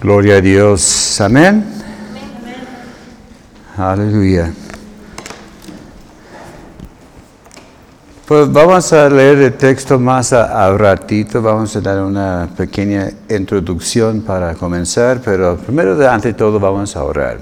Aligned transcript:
Gloria 0.00 0.36
a 0.36 0.40
Dios. 0.40 1.20
Amén. 1.20 1.62
Aleluya. 3.76 4.50
Pues 8.26 8.50
vamos 8.50 8.90
a 8.94 9.10
leer 9.10 9.38
el 9.38 9.52
texto 9.52 9.98
más 9.98 10.32
a, 10.32 10.66
a, 10.66 10.72
ratito, 10.78 11.42
vamos 11.42 11.76
a 11.76 11.82
dar 11.82 12.00
una 12.00 12.48
pequeña 12.56 13.10
introducción 13.28 14.22
para 14.22 14.54
comenzar, 14.54 15.20
pero 15.22 15.58
primero 15.58 16.10
ante 16.10 16.32
todo 16.32 16.58
vamos 16.58 16.96
a 16.96 17.04
orar. 17.04 17.38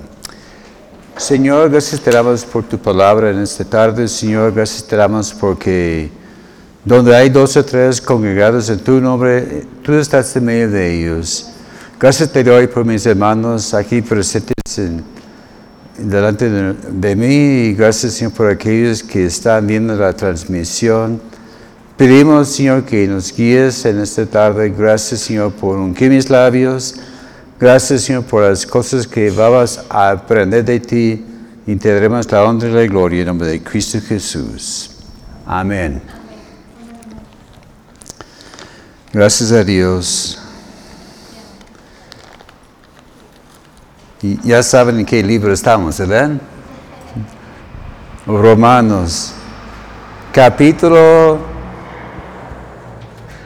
Señor, 1.16 1.70
gracias 1.70 2.00
te 2.00 2.10
damos 2.10 2.44
por 2.44 2.64
tu 2.64 2.76
palabra 2.76 3.30
en 3.30 3.38
esta 3.38 3.64
tarde, 3.64 4.08
Señor, 4.08 4.52
gracias 4.52 4.84
te 4.84 4.96
damos 4.96 5.32
porque 5.32 6.10
donde 6.84 7.14
hay 7.14 7.28
dos 7.28 7.56
o 7.56 7.64
tres 7.64 8.00
congregados 8.00 8.68
en 8.68 8.80
tu 8.80 9.00
nombre, 9.00 9.64
tú 9.84 9.92
estás 9.92 10.34
en 10.34 10.44
medio 10.44 10.70
de 10.70 10.98
ellos. 10.98 11.52
Gracias 12.00 12.30
te 12.30 12.44
doy 12.44 12.68
por 12.68 12.84
mis 12.84 13.04
hermanos 13.06 13.74
aquí 13.74 14.00
presentes 14.02 14.54
en, 14.78 15.02
delante 15.98 16.48
de, 16.48 17.16
mí 17.16 17.70
y 17.70 17.74
gracias 17.74 18.12
Señor 18.12 18.32
por 18.34 18.48
aquellos 18.48 19.02
que 19.02 19.26
están 19.26 19.66
viendo 19.66 19.96
la 19.96 20.12
transmisión. 20.12 21.20
Pedimos 21.96 22.50
Señor 22.50 22.84
que 22.84 23.08
nos 23.08 23.34
guíes 23.34 23.84
en 23.84 23.98
esta 23.98 24.24
tarde. 24.26 24.70
Gracias 24.70 25.22
Señor 25.22 25.50
por 25.54 25.76
ungir 25.76 26.10
mis 26.10 26.30
labios. 26.30 26.94
Gracias 27.58 28.02
Señor 28.02 28.22
por 28.22 28.44
las 28.44 28.64
cosas 28.64 29.04
que 29.04 29.32
vamos 29.32 29.80
a 29.88 30.10
aprender 30.10 30.64
de 30.64 30.78
ti 30.78 31.24
y 31.66 31.74
te 31.74 31.92
daremos 31.92 32.30
la 32.30 32.44
honra 32.44 32.68
y 32.68 32.72
la 32.74 32.86
gloria 32.86 33.22
en 33.22 33.26
nombre 33.26 33.48
de 33.48 33.60
Cristo 33.60 33.98
Jesús. 34.00 34.90
Amén. 35.44 36.00
Gracias 39.12 39.50
a 39.50 39.64
Dios. 39.64 40.38
Ya 44.20 44.64
saben 44.64 44.98
en 44.98 45.06
qué 45.06 45.22
libro 45.22 45.52
estamos, 45.52 45.96
¿verdad? 46.00 46.32
Romanos, 48.26 49.32
capítulo 50.32 51.38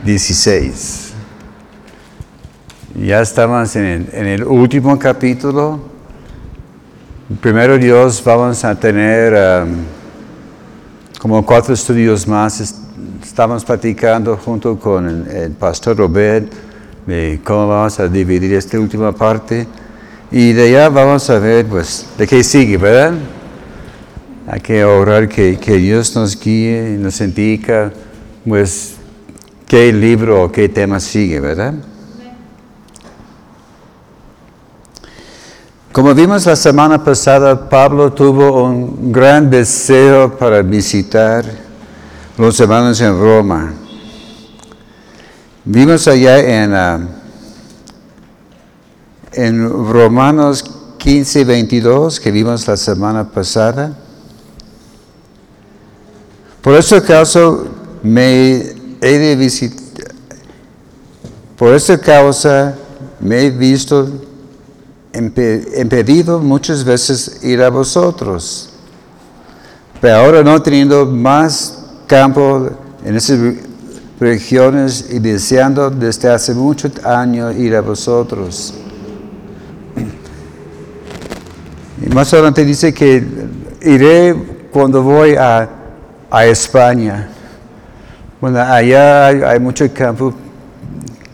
16. 0.02 1.12
Ya 3.04 3.20
estamos 3.20 3.76
en 3.76 4.08
el, 4.14 4.44
último 4.44 4.98
capítulo. 4.98 5.78
Primero 7.42 7.76
Dios 7.76 8.22
vamos 8.24 8.64
a 8.64 8.74
tener 8.74 9.64
um, 9.64 9.76
como 11.20 11.44
cuatro 11.44 11.74
estudios 11.74 12.26
más. 12.26 12.82
Estamos 13.22 13.62
platicando 13.62 14.38
junto 14.38 14.78
con 14.78 15.06
el 15.06 15.52
pastor 15.52 15.98
Robert 15.98 16.50
de 17.06 17.42
cómo 17.44 17.68
vamos 17.68 18.00
a 18.00 18.08
dividir 18.08 18.54
esta 18.54 18.80
última 18.80 19.12
parte. 19.12 19.68
Y 20.32 20.54
de 20.54 20.68
allá 20.68 20.88
vamos 20.88 21.28
a 21.28 21.38
ver, 21.38 21.66
pues, 21.66 22.06
de 22.16 22.26
qué 22.26 22.42
sigue, 22.42 22.78
¿verdad? 22.78 23.12
Hay 24.46 24.60
que 24.60 24.82
orar 24.82 25.28
que, 25.28 25.58
que 25.58 25.76
Dios 25.76 26.16
nos 26.16 26.40
guíe 26.40 26.94
y 26.94 26.96
nos 26.96 27.20
indica, 27.20 27.92
pues, 28.48 28.94
qué 29.66 29.92
libro 29.92 30.44
o 30.44 30.50
qué 30.50 30.70
tema 30.70 31.00
sigue, 31.00 31.38
¿verdad? 31.38 31.74
Como 35.92 36.14
vimos 36.14 36.46
la 36.46 36.56
semana 36.56 37.04
pasada, 37.04 37.68
Pablo 37.68 38.10
tuvo 38.14 38.64
un 38.64 39.12
gran 39.12 39.50
deseo 39.50 40.38
para 40.38 40.62
visitar 40.62 41.44
los 42.38 42.58
hermanos 42.58 42.98
en 43.02 43.20
Roma. 43.20 43.74
Vimos 45.62 46.08
allá 46.08 46.38
en... 46.38 46.72
Uh, 46.72 47.21
en 49.34 49.68
Romanos 49.68 50.64
15, 50.98 51.44
22, 51.44 52.20
que 52.20 52.30
vimos 52.30 52.66
la 52.66 52.76
semana 52.76 53.28
pasada. 53.28 53.96
Por 56.60 56.74
ese 56.74 57.02
caso 57.02 57.66
me 58.02 58.74
he 59.00 59.18
de 59.18 59.36
visitar, 59.36 60.14
por 61.56 61.74
esa 61.74 61.98
causa 61.98 62.76
me 63.20 63.46
he 63.46 63.50
visto 63.50 64.08
impedido 65.14 66.38
muchas 66.38 66.84
veces 66.84 67.42
ir 67.42 67.62
a 67.62 67.70
vosotros. 67.70 68.70
Pero 70.00 70.16
ahora 70.16 70.42
no 70.42 70.60
teniendo 70.62 71.06
más 71.06 71.78
campo 72.06 72.70
en 73.04 73.16
esas 73.16 73.38
regiones 74.18 75.06
y 75.10 75.18
deseando 75.18 75.90
desde 75.90 76.30
hace 76.30 76.54
muchos 76.54 77.04
años 77.04 77.56
ir 77.56 77.74
a 77.74 77.80
vosotros. 77.80 78.74
Y 82.04 82.08
más 82.08 82.32
adelante 82.32 82.64
dice 82.64 82.92
que 82.92 83.22
iré 83.82 84.34
cuando 84.72 85.02
voy 85.02 85.36
a, 85.36 85.68
a 86.30 86.46
España. 86.46 87.28
Bueno, 88.40 88.60
allá 88.60 89.26
hay, 89.26 89.42
hay, 89.42 89.60
mucho 89.60 89.92
campo 89.94 90.34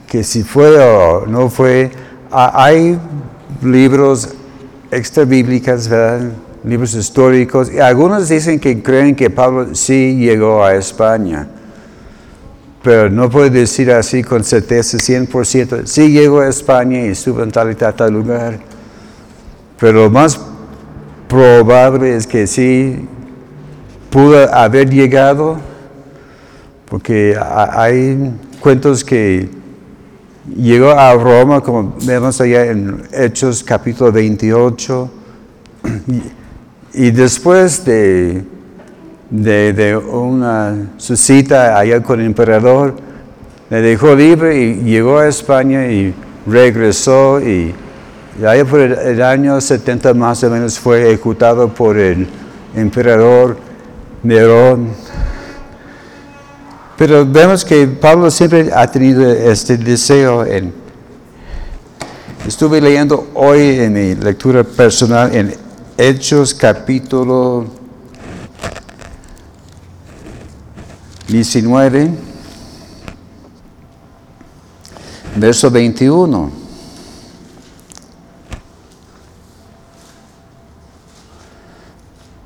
que 0.07 0.23
si 0.23 0.43
fue 0.43 0.79
o 0.79 1.27
no 1.27 1.49
fue, 1.49 1.91
hay 2.31 2.99
libros 3.63 4.29
extra 4.91 5.25
bíblicos, 5.25 5.89
¿verdad? 5.89 6.31
libros 6.65 6.95
históricos, 6.95 7.73
y 7.73 7.79
algunos 7.79 8.29
dicen 8.29 8.59
que 8.59 8.83
creen 8.83 9.15
que 9.15 9.31
Pablo 9.31 9.75
sí 9.75 10.17
llegó 10.17 10.65
a 10.65 10.75
España, 10.75 11.49
pero 12.83 13.09
no 13.09 13.31
puedo 13.31 13.49
decir 13.49 13.91
así 13.91 14.23
con 14.23 14.45
certeza 14.45 14.99
100%, 14.99 15.87
sí 15.87 16.11
llegó 16.11 16.41
a 16.41 16.49
España 16.49 17.01
y 17.01 17.09
estuvo 17.09 17.43
en 17.43 17.51
tal 17.51 17.71
y 17.71 17.75
tal, 17.75 17.95
tal 17.95 18.13
lugar, 18.13 18.59
pero 19.79 19.93
lo 20.05 20.11
más 20.11 20.39
probable 21.29 22.17
es 22.17 22.27
que 22.27 22.47
sí 22.47 23.07
pudo 24.11 24.53
haber 24.53 24.89
llegado, 24.89 25.59
porque 26.89 27.39
hay 27.39 28.33
cuentos 28.61 29.05
que 29.05 29.49
llegó 30.57 30.91
a 30.91 31.15
Roma, 31.15 31.61
como 31.61 31.95
vemos 32.05 32.41
allá 32.41 32.67
en 32.67 33.03
Hechos 33.13 33.63
capítulo 33.63 34.11
28, 34.11 35.11
y, 36.95 37.11
después 37.11 37.85
de, 37.85 38.43
de, 39.31 39.73
de, 39.75 39.97
una 39.97 40.93
su 40.97 41.17
cita 41.17 41.79
allá 41.79 42.03
con 42.03 42.21
el 42.21 42.27
emperador, 42.27 42.95
le 43.69 43.83
dejó 43.83 44.15
libre 44.15 44.59
y 44.59 44.75
llegó 44.83 45.19
a 45.19 45.29
España 45.29 45.87
y 45.89 46.15
regresó 46.47 47.41
y 47.41 47.75
allá 48.47 48.65
por 48.65 48.81
el, 48.81 49.23
año 49.23 49.61
70 49.61 50.15
más 50.15 50.45
o 50.45 50.51
menos 50.51 50.79
fue 50.79 51.09
ejecutado 51.09 51.69
por 51.69 51.99
el 51.99 52.29
emperador 52.75 53.59
Nerón. 54.23 54.91
Pero 56.97 57.27
vemos 57.27 57.65
que 57.65 57.87
Pablo 57.87 58.31
siempre 58.31 58.71
ha 58.75 58.91
tenido 58.91 59.29
este 59.29 59.77
deseo. 59.77 60.45
Estuve 62.47 62.81
leyendo 62.81 63.29
hoy 63.35 63.61
en 63.81 63.93
mi 63.93 64.15
lectura 64.15 64.65
personal 64.65 65.35
en 65.35 65.55
Hechos 65.97 66.55
capítulo 66.55 67.67
19, 71.29 72.11
verso 75.37 75.71
21. 75.71 76.68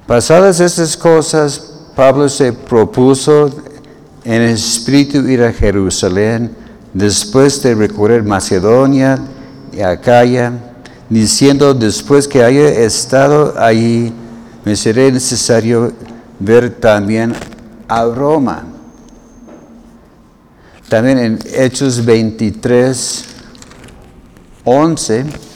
Pasadas 0.06 0.58
estas 0.60 0.96
cosas, 0.96 1.72
Pablo 1.94 2.28
se 2.28 2.52
propuso 2.52 3.50
en 4.24 4.42
espíritu 4.42 5.18
ir 5.28 5.42
a 5.42 5.52
Jerusalén 5.52 6.50
después 6.92 7.62
de 7.62 7.74
recorrer 7.74 8.22
Macedonia 8.24 9.18
y 9.72 9.80
Acaya, 9.80 10.52
diciendo 11.08 11.72
después 11.72 12.26
que 12.26 12.42
haya 12.42 12.68
estado 12.68 13.54
allí, 13.58 14.12
me 14.64 14.74
será 14.74 15.08
necesario 15.10 15.92
ver 16.38 16.70
también 16.70 17.34
a 17.86 18.04
Roma. 18.04 18.64
También 20.88 21.18
en 21.18 21.38
Hechos 21.54 22.04
23, 22.04 23.24
11. 24.64 25.51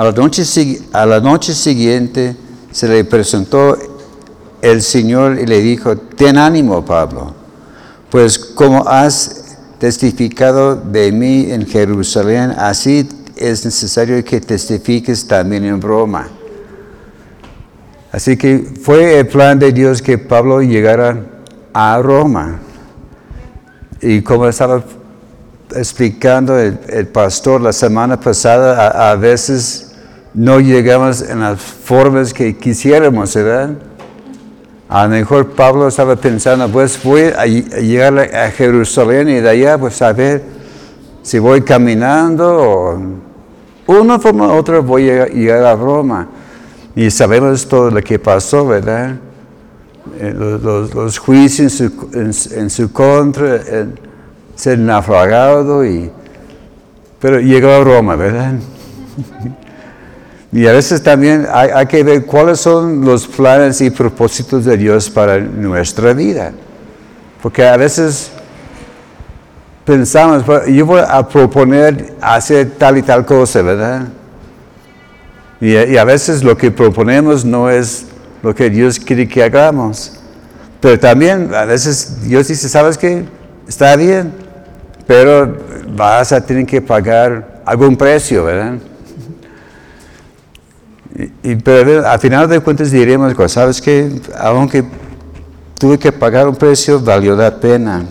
A 0.00 0.04
la, 0.04 0.12
noche, 0.12 0.44
a 0.94 1.04
la 1.04 1.20
noche 1.20 1.52
siguiente 1.52 2.34
se 2.72 2.88
le 2.88 3.04
presentó 3.04 3.76
el 4.62 4.80
Señor 4.80 5.38
y 5.38 5.44
le 5.44 5.60
dijo, 5.60 5.94
ten 5.94 6.38
ánimo, 6.38 6.82
Pablo, 6.82 7.34
pues 8.08 8.38
como 8.38 8.88
has 8.88 9.58
testificado 9.78 10.74
de 10.74 11.12
mí 11.12 11.50
en 11.50 11.66
Jerusalén, 11.66 12.54
así 12.56 13.06
es 13.36 13.62
necesario 13.66 14.24
que 14.24 14.40
testifiques 14.40 15.28
también 15.28 15.66
en 15.66 15.82
Roma. 15.82 16.28
Así 18.10 18.38
que 18.38 18.72
fue 18.82 19.18
el 19.18 19.26
plan 19.26 19.58
de 19.58 19.70
Dios 19.70 20.00
que 20.00 20.16
Pablo 20.16 20.62
llegara 20.62 21.26
a 21.74 22.00
Roma. 22.00 22.58
Y 24.00 24.22
como 24.22 24.48
estaba 24.48 24.82
explicando 25.76 26.58
el, 26.58 27.06
pastor 27.08 27.60
la 27.60 27.74
semana 27.74 28.18
pasada, 28.18 29.10
a 29.10 29.14
veces 29.14 29.89
no 30.34 30.60
llegamos 30.60 31.22
en 31.22 31.40
las 31.40 31.60
formas 31.60 32.32
que 32.32 32.56
quisiéramos, 32.56 33.34
¿verdad? 33.34 33.70
A 34.88 35.04
lo 35.04 35.10
mejor 35.10 35.50
Pablo 35.52 35.88
estaba 35.88 36.16
pensando, 36.16 36.68
pues 36.68 37.00
voy 37.02 37.22
a, 37.22 37.46
ll- 37.46 37.72
a 37.74 37.78
llegar 37.80 38.18
a 38.18 38.50
Jerusalén 38.50 39.28
y 39.28 39.34
de 39.40 39.48
allá, 39.48 39.78
pues 39.78 40.00
a 40.02 40.12
ver 40.12 40.42
si 41.22 41.38
voy 41.38 41.62
caminando 41.62 42.56
o 43.86 43.92
una 43.92 44.18
forma 44.18 44.48
u 44.48 44.52
otra 44.52 44.80
voy 44.80 45.10
a 45.10 45.26
llegar 45.26 45.64
a 45.64 45.76
Roma. 45.76 46.28
Y 46.96 47.10
sabemos 47.10 47.66
todo 47.68 47.90
lo 47.90 48.00
que 48.02 48.18
pasó, 48.18 48.66
¿verdad? 48.66 49.14
Eh, 50.18 50.34
Los, 50.34 51.18
juicios 51.18 51.80
en 51.80 52.32
su, 52.32 52.50
en- 52.56 52.70
en 52.80 52.88
contra, 52.88 53.56
el 53.56 53.94
ser 54.56 54.78
naufragado, 54.78 55.84
y, 55.84 56.10
pero 57.20 57.38
llegó 57.40 57.68
a 57.70 57.84
Roma, 57.84 58.16
¿verdad? 58.16 58.54
Y 60.52 60.66
a 60.66 60.72
veces 60.72 61.02
también 61.02 61.46
hay, 61.52 61.70
hay 61.70 61.86
que 61.86 62.02
ver 62.02 62.26
cuáles 62.26 62.60
son 62.60 63.04
los 63.04 63.26
planes 63.26 63.80
y 63.80 63.90
propósitos 63.90 64.64
de 64.64 64.76
Dios 64.76 65.08
para 65.08 65.38
nuestra 65.38 66.12
vida. 66.12 66.52
Porque 67.40 67.66
a 67.66 67.76
veces 67.76 68.32
pensamos, 69.84 70.44
"Bueno, 70.44 70.66
yo 70.66 70.86
voy 70.86 71.02
a 71.06 71.26
proponer 71.26 72.14
hacer 72.20 72.72
tal 72.76 72.98
y 72.98 73.02
tal 73.02 73.24
cosa, 73.24 73.62
¿verdad? 73.62 74.08
Y, 75.60 75.76
y 75.76 75.96
a 75.96 76.04
veces 76.04 76.42
lo 76.42 76.56
que 76.56 76.70
proponemos 76.70 77.44
no 77.44 77.70
es 77.70 78.06
lo 78.42 78.54
que 78.54 78.70
Dios 78.70 78.98
quiere 78.98 79.28
que 79.28 79.42
hagamos. 79.42 80.14
Pero 80.80 80.98
también 80.98 81.54
a 81.54 81.64
veces 81.64 82.22
Dios 82.22 82.48
dice, 82.48 82.68
¿sabes 82.68 82.96
qué? 82.96 83.24
Está 83.68 83.94
bien, 83.96 84.32
pero 85.06 85.56
vas 85.94 86.32
a 86.32 86.44
tener 86.44 86.66
que 86.66 86.80
pagar 86.80 87.60
algún 87.64 87.96
precio, 87.96 88.44
¿verdad? 88.44 88.74
Y, 91.42 91.56
pero 91.56 92.06
al 92.06 92.18
final 92.18 92.48
de 92.48 92.60
cuentas 92.60 92.90
diremos, 92.90 93.34
¿sabes 93.52 93.80
qué? 93.80 94.20
Aunque 94.38 94.84
tuve 95.78 95.98
que 95.98 96.12
pagar 96.12 96.48
un 96.48 96.54
precio, 96.56 97.00
valió 97.00 97.34
la 97.36 97.54
pena. 97.58 98.04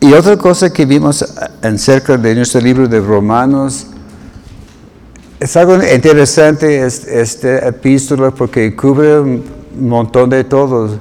Y 0.00 0.12
otra 0.12 0.36
cosa 0.36 0.72
que 0.72 0.86
vimos 0.86 1.24
en 1.62 1.78
cerca 1.78 2.16
de 2.16 2.34
nuestro 2.34 2.60
libro 2.60 2.86
de 2.86 3.00
Romanos, 3.00 3.88
es 5.40 5.56
algo 5.56 5.76
interesante 5.82 6.84
es- 6.84 7.04
esta 7.06 7.68
epístola 7.68 8.30
porque 8.30 8.74
cubre 8.76 9.20
un 9.20 9.44
montón 9.78 10.30
de 10.30 10.44
todo. 10.44 10.98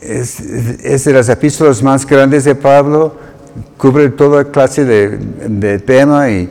Es, 0.00 0.40
es 0.40 1.04
de 1.04 1.12
las 1.12 1.28
epístolas 1.28 1.80
más 1.82 2.04
grandes 2.04 2.42
de 2.44 2.56
Pablo, 2.56 3.14
cubre 3.76 4.08
toda 4.10 4.44
clase 4.44 4.84
de, 4.84 5.18
de 5.48 5.78
tema, 5.78 6.30
y, 6.30 6.48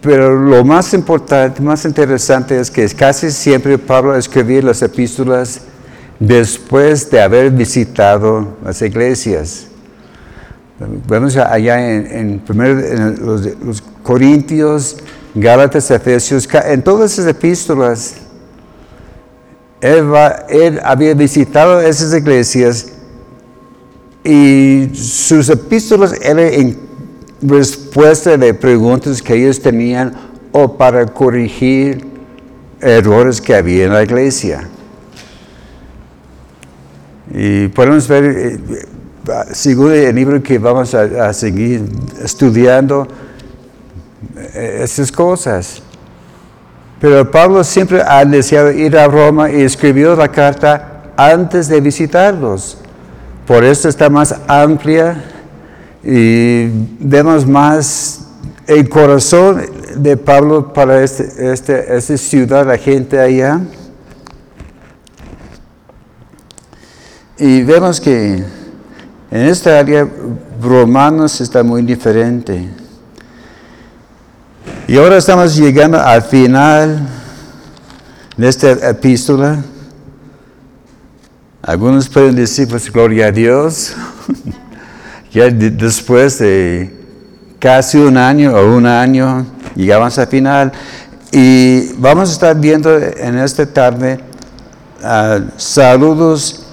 pero 0.00 0.34
lo 0.34 0.64
más 0.64 0.92
importante, 0.94 1.62
más 1.62 1.84
interesante 1.84 2.58
es 2.58 2.70
que 2.70 2.86
casi 2.90 3.30
siempre 3.30 3.78
Pablo 3.78 4.14
escribía 4.16 4.60
las 4.62 4.82
epístolas 4.82 5.60
después 6.20 7.10
de 7.10 7.20
haber 7.22 7.50
visitado 7.50 8.56
las 8.64 8.80
iglesias. 8.82 9.66
Vemos 11.08 11.36
allá 11.36 11.94
en, 11.94 12.06
en, 12.06 12.38
primero 12.40 12.78
en 12.80 13.24
los, 13.24 13.46
los 13.64 13.82
Corintios, 14.02 14.96
Gálatas, 15.34 15.90
Efesios, 15.90 16.48
en 16.66 16.82
todas 16.82 17.12
esas 17.12 17.26
epístolas, 17.26 18.16
él, 19.80 20.12
va- 20.12 20.44
él 20.48 20.80
había 20.84 21.14
visitado 21.14 21.80
esas 21.80 22.12
iglesias 22.14 22.88
y 24.24 24.90
sus 24.94 25.50
epístolas 25.50 26.14
eran 26.22 26.38
en 26.38 26.78
respuesta 27.42 28.36
de 28.38 28.54
preguntas 28.54 29.20
que 29.20 29.34
ellos 29.34 29.60
tenían 29.60 30.14
o 30.50 30.76
para 30.76 31.04
corregir 31.06 32.06
errores 32.80 33.40
que 33.40 33.54
había 33.54 33.84
en 33.84 33.92
la 33.92 34.02
iglesia. 34.02 34.66
Y 37.32 37.68
podemos 37.68 38.08
ver, 38.08 38.24
eh, 38.24 38.58
según 39.52 39.92
el 39.92 40.14
libro 40.14 40.42
que 40.42 40.58
vamos 40.58 40.94
a, 40.94 41.28
a 41.28 41.32
seguir 41.34 41.84
estudiando, 42.22 43.06
eh, 44.54 44.80
esas 44.82 45.12
cosas. 45.12 45.82
Pero 47.00 47.30
Pablo 47.30 47.62
siempre 47.62 48.00
ha 48.00 48.24
deseado 48.24 48.70
ir 48.70 48.96
a 48.96 49.06
Roma 49.06 49.50
y 49.50 49.60
escribió 49.62 50.16
la 50.16 50.28
carta 50.28 51.12
antes 51.16 51.68
de 51.68 51.80
visitarlos. 51.80 52.78
Por 53.46 53.62
eso 53.64 53.88
está 53.88 54.08
más 54.08 54.34
amplia 54.46 55.22
y 56.02 56.66
vemos 56.98 57.46
más 57.46 58.20
el 58.66 58.88
corazón 58.88 59.62
de 59.96 60.16
Pablo 60.16 60.72
para 60.72 61.02
este, 61.02 61.52
este- 61.52 61.96
esta 61.96 62.16
ciudad, 62.16 62.66
la 62.66 62.78
gente 62.78 63.20
allá. 63.20 63.60
Y 67.38 67.62
vemos 67.62 68.00
que 68.00 68.44
en 69.30 69.40
esta 69.46 69.78
área 69.78 70.08
Romanos 70.62 71.40
está 71.40 71.62
muy 71.62 71.82
diferente. 71.82 72.68
Y 74.86 74.96
ahora 74.96 75.16
estamos 75.18 75.56
llegando 75.56 76.00
al 76.00 76.22
final 76.22 77.08
de 78.36 78.48
esta 78.48 78.70
epístola. 78.90 79.62
Algunos 81.66 82.10
pueden 82.10 82.36
decir, 82.36 82.68
pues 82.68 82.92
gloria 82.92 83.28
a 83.28 83.32
Dios. 83.32 83.94
ya 85.32 85.44
de- 85.48 85.70
después 85.70 86.38
de 86.38 86.92
casi 87.58 87.96
un 87.96 88.18
año 88.18 88.54
o 88.54 88.76
un 88.76 88.84
año, 88.84 89.46
llegamos 89.74 90.18
al 90.18 90.26
final. 90.26 90.72
Y 91.32 91.92
vamos 91.94 92.28
a 92.28 92.32
estar 92.34 92.60
viendo 92.60 92.94
en 92.98 93.38
esta 93.38 93.64
tarde 93.64 94.20
ah, 95.02 95.40
saludos 95.56 96.66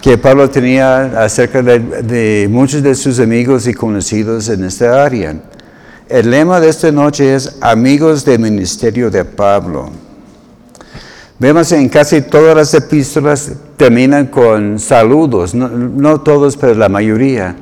que 0.00 0.16
Pablo 0.16 0.48
tenía 0.48 1.24
acerca 1.24 1.60
de, 1.60 1.80
de 1.80 2.46
muchos 2.48 2.80
de 2.80 2.94
sus 2.94 3.18
amigos 3.18 3.66
y 3.66 3.74
conocidos 3.74 4.48
en 4.50 4.62
esta 4.62 5.04
área. 5.04 5.34
El 6.08 6.30
lema 6.30 6.60
de 6.60 6.68
esta 6.68 6.92
noche 6.92 7.34
es 7.34 7.56
Amigos 7.60 8.24
de 8.24 8.38
Ministerio 8.38 9.10
de 9.10 9.24
Pablo. 9.24 9.90
Vemos 11.40 11.72
en 11.72 11.88
casi 11.88 12.22
todas 12.22 12.56
las 12.56 12.72
epístolas 12.72 13.50
terminan 13.78 14.26
con 14.26 14.78
saludos, 14.78 15.54
no, 15.54 15.68
no 15.68 16.20
todos, 16.20 16.56
pero 16.58 16.74
la 16.74 16.90
mayoría. 16.90 17.54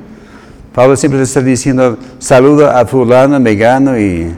Pablo 0.73 0.95
siempre 0.97 1.21
está 1.21 1.41
diciendo 1.41 1.97
saludo 2.19 2.69
a 2.69 2.85
fulano, 2.85 3.39
megano 3.39 3.97
y 3.97 4.31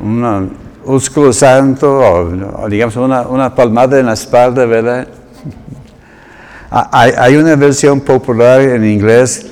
un 0.00 0.50
ósculo 0.84 1.32
santo 1.32 2.00
o, 2.00 2.68
digamos 2.68 2.96
una, 2.96 3.22
una 3.22 3.54
palmada 3.54 4.00
en 4.00 4.06
la 4.06 4.14
espalda, 4.14 4.66
¿verdad? 4.66 5.06
Ah, 6.74 6.88
Hay, 7.18 7.36
una 7.36 7.54
versión 7.54 8.00
popular 8.00 8.62
en 8.62 8.82
inglés 8.86 9.46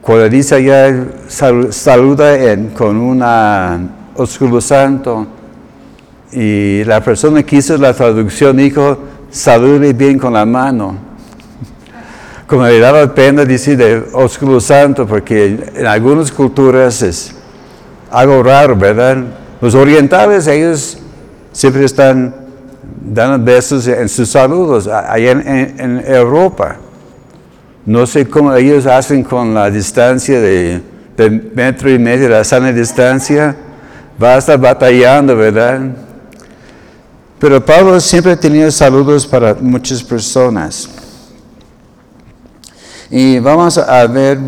cuando 0.00 0.28
dice 0.28 1.04
sal- 1.26 1.72
saluda 1.72 2.36
con 2.76 2.96
una 2.96 3.80
ósculo 4.14 4.60
santo 4.60 5.26
y 6.30 6.84
la 6.84 7.00
persona 7.02 7.42
que 7.42 7.56
hizo 7.56 7.76
la 7.78 7.92
traducción 7.92 8.56
dijo 8.58 8.96
salude 9.30 9.92
bien 9.92 10.18
con 10.18 10.32
la 10.32 10.44
mano. 10.44 10.96
Como 12.46 12.64
le 12.64 12.80
daba 12.80 13.14
pena 13.14 13.44
decir 13.44 13.76
de 13.76 14.02
ósculo 14.12 14.60
santo 14.60 15.06
porque 15.06 15.70
en 15.74 15.86
algunas 15.86 16.32
culturas 16.32 17.00
es 17.02 17.32
algo 18.10 18.42
raro, 18.42 18.74
¿verdad? 18.74 19.18
Los 19.60 19.74
orientales 19.74 20.46
ellos 20.48 20.98
siempre 21.52 21.84
están 21.84 22.34
dando 23.00 23.44
besos 23.44 23.86
en 23.86 24.08
sus 24.08 24.30
saludos 24.30 24.88
allá 24.88 25.30
en 25.30 26.02
Europa. 26.06 26.76
No 27.86 28.06
sé 28.06 28.26
cómo 28.28 28.52
ellos 28.54 28.86
hacen 28.86 29.22
con 29.22 29.54
la 29.54 29.70
distancia 29.70 30.40
de, 30.40 30.82
de 31.16 31.30
metro 31.54 31.90
y 31.90 31.98
medio, 31.98 32.28
la 32.28 32.44
sana 32.44 32.72
distancia. 32.72 33.56
Va 34.22 34.34
a 34.34 34.38
estar 34.38 34.58
batallando, 34.58 35.34
¿verdad? 35.36 35.80
Pero 37.40 37.64
Pablo 37.64 37.98
siempre 37.98 38.36
tenía 38.36 38.70
saludos 38.70 39.26
para 39.26 39.54
muchas 39.54 40.02
personas. 40.02 40.90
Y 43.10 43.38
vamos 43.38 43.78
a 43.78 44.06
ver 44.06 44.38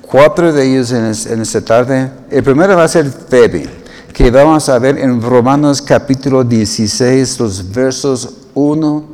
cuatro 0.00 0.52
de 0.52 0.64
ellos 0.64 0.92
en 0.92 1.40
esta 1.40 1.60
tarde. 1.60 2.08
El 2.30 2.44
primero 2.44 2.76
va 2.76 2.84
a 2.84 2.88
ser 2.88 3.10
Febe, 3.10 3.68
que 4.12 4.30
vamos 4.30 4.68
a 4.68 4.78
ver 4.78 4.96
en 4.96 5.20
Romanos 5.20 5.82
capítulo 5.82 6.44
16, 6.44 7.40
los 7.40 7.72
versos 7.72 8.32
1 8.54 9.04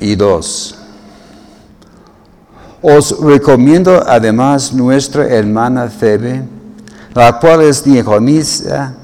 y 0.00 0.14
2. 0.16 0.78
Os 2.82 3.20
recomiendo 3.20 4.04
además 4.06 4.74
nuestra 4.74 5.26
hermana 5.26 5.88
Febe, 5.88 6.42
la 7.14 7.38
cual 7.38 7.62
es 7.62 7.82
diaconisa 7.82 8.94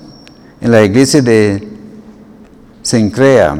en 0.61 0.71
la 0.71 0.83
iglesia 0.83 1.23
de 1.23 1.74
Sencrea, 2.85 3.57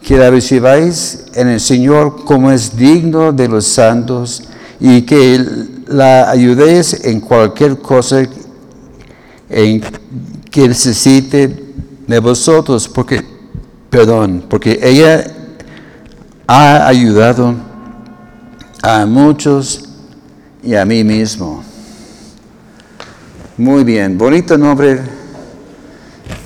que 0.00 0.16
la 0.16 0.30
recibáis 0.30 1.24
en 1.34 1.48
el 1.48 1.58
Señor 1.58 2.24
como 2.24 2.52
es 2.52 2.76
digno 2.76 3.32
de 3.32 3.48
los 3.48 3.66
santos 3.66 4.44
y 4.78 5.02
que 5.02 5.44
la 5.88 6.30
ayudéis 6.30 7.04
en 7.04 7.20
cualquier 7.20 7.78
cosa 7.78 8.22
en 9.50 9.82
que 10.48 10.68
necesite 10.68 11.74
de 12.06 12.18
vosotros, 12.20 12.86
porque, 12.88 13.20
perdón, 13.90 14.44
porque 14.48 14.78
ella 14.80 15.24
ha 16.46 16.86
ayudado 16.86 17.56
a 18.80 19.06
muchos 19.06 19.88
y 20.62 20.76
a 20.76 20.84
mí 20.84 21.02
mismo. 21.02 21.64
Muy 23.56 23.82
bien, 23.82 24.16
bonito 24.16 24.56
nombre, 24.56 25.17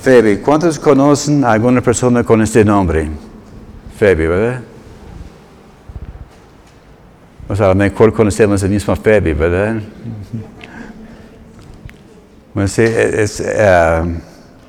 Febe. 0.03 0.41
¿Cuántos 0.41 0.77
conocen 0.77 1.45
a 1.45 1.53
alguna 1.53 1.79
persona 1.79 2.25
con 2.25 2.41
este 2.41 2.65
nombre? 2.65 3.07
Febe, 3.97 4.27
¿verdad? 4.27 4.59
O 7.47 7.55
sea, 7.55 7.73
mejor 7.73 8.11
conocemos 8.11 8.61
el 8.63 8.71
mismo 8.71 8.93
Febe, 8.97 9.33
¿verdad? 9.33 9.81
Bueno, 12.53 12.69
es, 12.75 13.43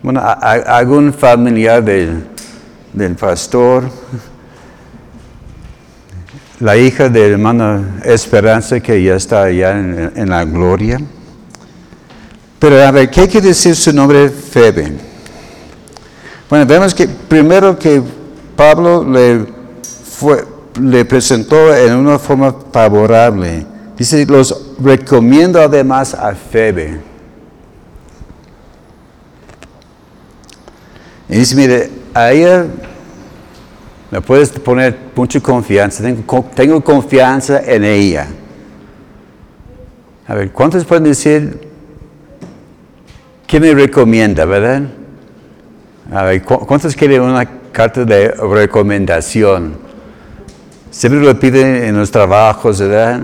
bueno, 0.04 0.20
algún 0.22 1.12
familiar 1.12 1.82
del, 1.82 2.24
del 2.92 3.16
pastor, 3.16 3.90
la 6.60 6.76
hija 6.76 7.08
de 7.08 7.32
hermana 7.32 8.00
Esperanza 8.04 8.78
que 8.78 9.02
ya 9.02 9.16
está 9.16 9.42
allá 9.42 9.80
en, 9.80 10.12
en 10.14 10.30
la 10.30 10.44
gloria. 10.44 11.00
Pero 12.60 12.80
a 12.80 12.92
ver, 12.92 13.10
¿qué 13.10 13.26
quiere 13.26 13.48
decir 13.48 13.74
su 13.74 13.92
nombre 13.92 14.28
Febe? 14.28 15.13
Bueno, 16.54 16.66
vemos 16.66 16.94
que 16.94 17.08
primero 17.08 17.76
que 17.76 18.00
Pablo 18.54 19.02
le, 19.02 19.44
fue, 20.04 20.44
le 20.80 21.04
presentó 21.04 21.74
en 21.74 21.96
una 21.96 22.16
forma 22.16 22.54
favorable. 22.70 23.66
Dice, 23.98 24.24
los 24.24 24.76
recomiendo 24.80 25.60
además 25.60 26.14
a 26.14 26.32
Febe. 26.32 27.00
Y 31.28 31.38
dice, 31.38 31.56
mire, 31.56 31.90
a 32.14 32.30
ella 32.30 32.66
me 34.12 34.20
puedes 34.20 34.50
poner 34.50 34.96
mucha 35.16 35.40
confianza, 35.40 36.04
tengo, 36.54 36.84
confianza 36.84 37.62
en 37.64 37.82
ella. 37.82 38.28
A 40.28 40.34
ver, 40.36 40.52
¿cuántos 40.52 40.84
pueden 40.84 41.02
decir, 41.02 41.68
¿Qué 43.48 43.58
me 43.58 43.74
recomienda, 43.74 44.44
verdad? 44.44 44.84
A 46.14 46.22
ver, 46.22 46.44
¿cuántos 46.44 46.94
quieren 46.94 47.22
una 47.22 47.44
carta 47.72 48.04
de 48.04 48.28
recomendación? 48.28 49.76
Siempre 50.88 51.20
lo 51.20 51.36
piden 51.40 51.82
en 51.82 51.98
los 51.98 52.08
trabajos, 52.08 52.78
¿verdad? 52.78 53.22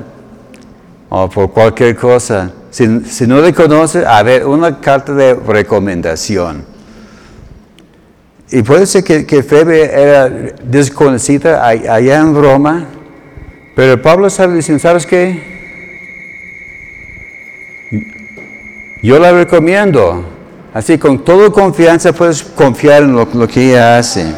O 1.09 1.31
por 1.31 1.53
cualquier 1.53 1.95
cosa. 1.95 2.51
Si, 2.71 2.89
no 3.29 3.41
le 3.41 3.55
conoce, 3.55 4.05
a 4.05 4.21
ver, 4.25 4.45
una 4.45 4.81
carta 4.81 5.15
de 5.15 5.35
recomendación. 5.35 6.65
Y 8.51 8.63
puede 8.63 8.87
ser 8.87 9.05
que, 9.05 9.25
que 9.25 9.45
Febe 9.45 9.85
era 9.85 10.29
desconocida 10.29 11.65
allá 11.65 12.19
en 12.19 12.35
Roma, 12.35 12.87
pero 13.77 14.03
Pablo 14.03 14.27
estaba 14.27 14.53
diciendo, 14.53 14.83
¿sabes 14.83 15.07
qué? 15.07 15.41
Yo 19.01 19.21
la 19.21 19.31
recomiendo. 19.31 20.40
Así, 20.73 20.99
con 20.99 21.19
toda 21.25 21.51
confianza 21.51 22.13
puedes 22.13 22.45
confiar 22.45 23.03
en 23.03 23.15
lo, 23.15 23.49
que 23.49 23.71
ella 23.71 23.99
hace. 23.99 24.33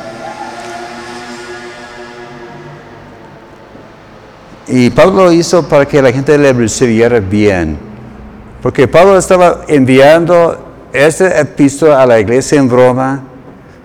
Y 4.67 4.89
Pablo 4.91 5.25
lo 5.25 5.33
hizo 5.33 5.69
para 5.69 5.85
que 5.85 6.01
la 6.01 6.11
gente 6.11 6.39
le 6.39 6.55
recibiera 6.55 7.21
bien. 7.21 7.77
Porque 8.62 8.89
Pablo 8.89 9.19
estaba 9.19 9.65
enviando 9.69 10.89
este 10.93 11.39
epístola 11.39 12.03
a 12.03 12.07
la 12.07 12.19
iglesia 12.19 12.59
en 12.59 12.71
Roma 12.71 13.23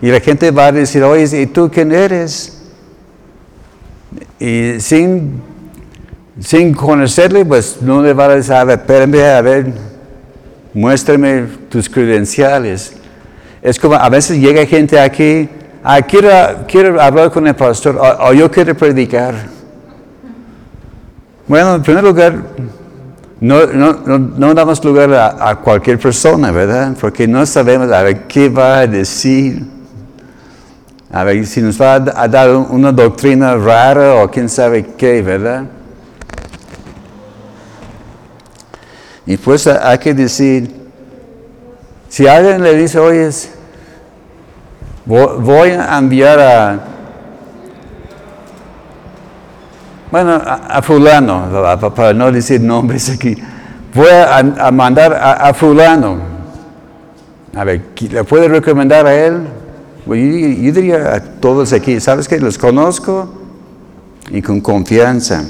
y 0.02 0.10
la 0.10 0.22
gente 0.22 0.52
va 0.52 0.68
a 0.68 0.72
decir, 0.72 1.04
oye, 1.04 1.42
¿y 1.42 1.48
tú 1.48 1.70
quién 1.70 1.92
eres? 1.92 2.62
Y 4.40 4.80
sin, 4.80 5.42
sin 6.40 6.74
conocerle, 6.74 7.44
pues 7.44 7.82
no 7.82 8.02
le 8.02 8.14
va 8.14 8.26
a 8.26 8.36
decir, 8.36 8.54
a 8.54 8.64
ver, 8.64 8.80
a 8.80 9.42
ver, 9.42 9.74
muéstrame 10.78 11.48
tus 11.70 11.90
credenciales. 11.90 12.94
Es 13.64 13.80
como 13.80 13.96
a 13.96 14.10
veces 14.10 14.40
llega 14.40 14.64
gente 14.68 15.00
aquí, 15.00 15.50
ah, 15.84 16.00
quiero, 16.04 17.02
hablar 17.02 17.32
con 17.32 17.48
el 17.48 17.56
pastor 17.56 17.98
o, 17.98 18.32
yo 18.34 18.50
quiero 18.52 18.76
predicar. 18.76 19.34
Bueno, 21.48 21.76
en 21.76 21.82
primer 21.82 22.04
lugar, 22.04 22.44
no, 23.40 23.66
no, 23.66 24.54
damos 24.54 24.84
lugar 24.86 25.12
a, 25.14 25.56
cualquier 25.56 25.98
persona, 25.98 26.52
¿verdad? 26.52 26.96
Porque 27.02 27.28
no 27.28 27.44
sabemos 27.48 27.92
a 27.92 28.04
ver 28.04 28.28
qué 28.28 28.48
va 28.48 28.80
a 28.80 28.88
decir. 28.88 29.64
A 31.12 31.24
ver 31.24 31.44
si 31.48 31.62
nos 31.62 31.82
va 31.82 31.96
a 31.96 32.28
dar 32.28 32.56
una 32.56 32.92
doctrina 32.92 33.56
rara 33.56 34.22
o 34.22 34.30
quién 34.30 34.48
sabe 34.48 34.86
qué, 34.96 35.24
¿verdad? 35.24 35.64
Y 39.28 39.36
pues 39.36 39.68
hay 39.68 39.98
que 39.98 40.14
decir, 40.14 40.74
si 42.08 42.26
alguien 42.26 42.64
le 42.64 42.76
dice, 42.76 42.98
oye, 42.98 43.30
voy 45.06 45.70
a 45.72 45.98
enviar 45.98 46.40
a, 46.40 46.80
bueno, 50.10 50.42
a, 50.46 50.82
fulano, 50.82 51.44
para 51.94 52.14
no 52.14 52.32
decir 52.32 52.62
nombres 52.62 53.10
aquí, 53.10 53.36
voy 53.94 54.08
a, 54.10 54.72
mandar 54.72 55.14
a, 55.14 55.54
fulano. 55.54 56.20
A 57.54 57.66
ver, 57.66 57.82
¿le 58.10 58.24
puede 58.24 58.48
recomendar 58.48 59.06
a 59.06 59.14
él? 59.14 59.46
yo, 60.06 60.16
yo 60.16 60.72
diría 60.72 61.16
a 61.16 61.20
todos 61.20 61.74
aquí, 61.74 62.00
¿sabes 62.00 62.30
que 62.30 62.40
Los 62.40 62.58
conozco 62.58 63.34
y 64.30 64.42
con 64.42 64.62
confianza. 64.62 65.44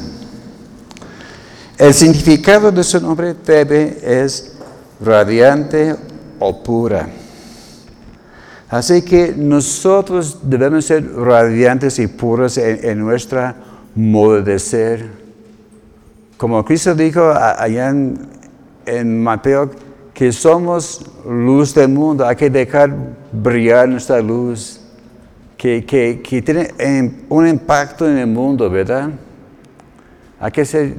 El 1.77 1.93
significado 1.93 2.72
de 2.72 2.84
su 2.84 3.00
nombre 3.00 3.36
Febe 3.36 4.00
es 4.01 4.57
radiante 5.00 5.96
o 6.39 6.63
pura. 6.63 7.07
Así 8.67 9.03
que 9.03 9.36
nosotros 9.38 10.39
debemos 10.41 10.86
ser 10.86 11.07
radiantes 11.13 12.00
y 12.00 12.07
puros 12.07 12.57
en, 12.57 13.00
nuestra 13.00 13.55
modo 13.93 14.41
de 14.41 14.57
ser. 14.57 15.07
Como 16.36 16.65
Cristo 16.65 16.96
dijo 16.96 17.31
allá 17.31 17.89
en, 17.89 19.22
Mateo, 19.22 19.69
que 20.15 20.31
somos 20.31 21.05
luz 21.29 21.75
del 21.75 21.89
mundo, 21.89 22.25
hay 22.25 22.36
que 22.36 22.50
dejar 22.50 22.91
brillar 23.31 23.88
nuestra 23.88 24.19
luz, 24.19 24.81
que, 25.55 25.86
que 25.86 26.41
tiene 26.41 26.72
un 27.29 27.48
impacto 27.48 28.10
en 28.10 28.17
el 28.17 28.27
mundo, 28.27 28.67
¿verdad? 28.67 29.12
Hay 30.39 30.51
que 30.51 30.65
ser 30.65 30.96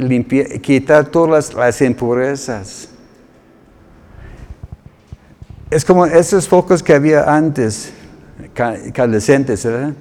quitar 0.60 1.06
todas 1.06 1.54
las, 1.54 1.80
impurezas. 1.80 2.88
Es 5.70 5.84
como 5.84 6.06
esos 6.06 6.48
focos 6.48 6.82
que 6.82 6.94
había 6.94 7.22
antes, 7.22 7.92
candescentes, 8.92 9.64
¿verdad? 9.64 9.92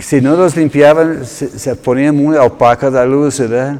si 0.00 0.20
no 0.20 0.36
los 0.36 0.56
limpiaban, 0.56 1.24
se, 1.24 1.74
ponía 1.74 2.12
muy 2.12 2.36
opaca 2.36 2.90
la 2.90 3.06
luz, 3.06 3.40
¿verdad? 3.40 3.78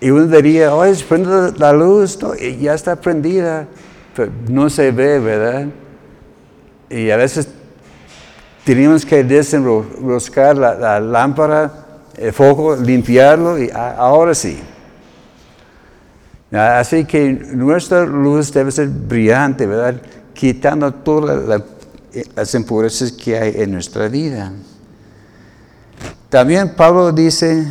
Y 0.00 0.10
uno 0.10 0.26
diría, 0.26 0.74
oye, 0.74 1.02
prende 1.08 1.52
la 1.56 1.72
luz, 1.72 2.18
ya 2.60 2.74
está 2.74 2.96
prendida, 2.96 3.66
pero 4.14 4.32
no 4.48 4.68
se 4.68 4.90
ve, 4.90 5.20
¿verdad? 5.20 5.66
Y 6.88 7.10
a 7.10 7.16
veces 7.16 7.48
teníamos 8.64 9.06
que 9.06 9.22
desenroscar 9.22 10.56
la 10.56 11.00
lámpara 11.00 11.79
el 12.20 12.34
foco, 12.34 12.76
limpiarlo 12.76 13.58
y 13.58 13.70
ahora 13.72 14.34
sí. 14.34 14.60
Así 16.52 17.06
que 17.06 17.32
nuestra 17.32 18.04
luz 18.04 18.52
debe 18.52 18.70
ser 18.70 18.88
brillante, 18.88 19.66
¿verdad? 19.66 20.02
Quitando 20.34 20.92
todas 20.92 21.62
las 22.34 22.54
impurezas 22.54 23.12
que 23.12 23.38
hay 23.38 23.54
en 23.62 23.72
nuestra 23.72 24.08
vida. 24.08 24.52
También 26.28 26.74
Pablo 26.74 27.10
dice, 27.10 27.66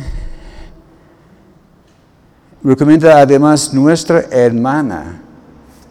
recomienda 2.64 3.20
además 3.20 3.72
nuestra 3.72 4.22
hermana, 4.30 5.22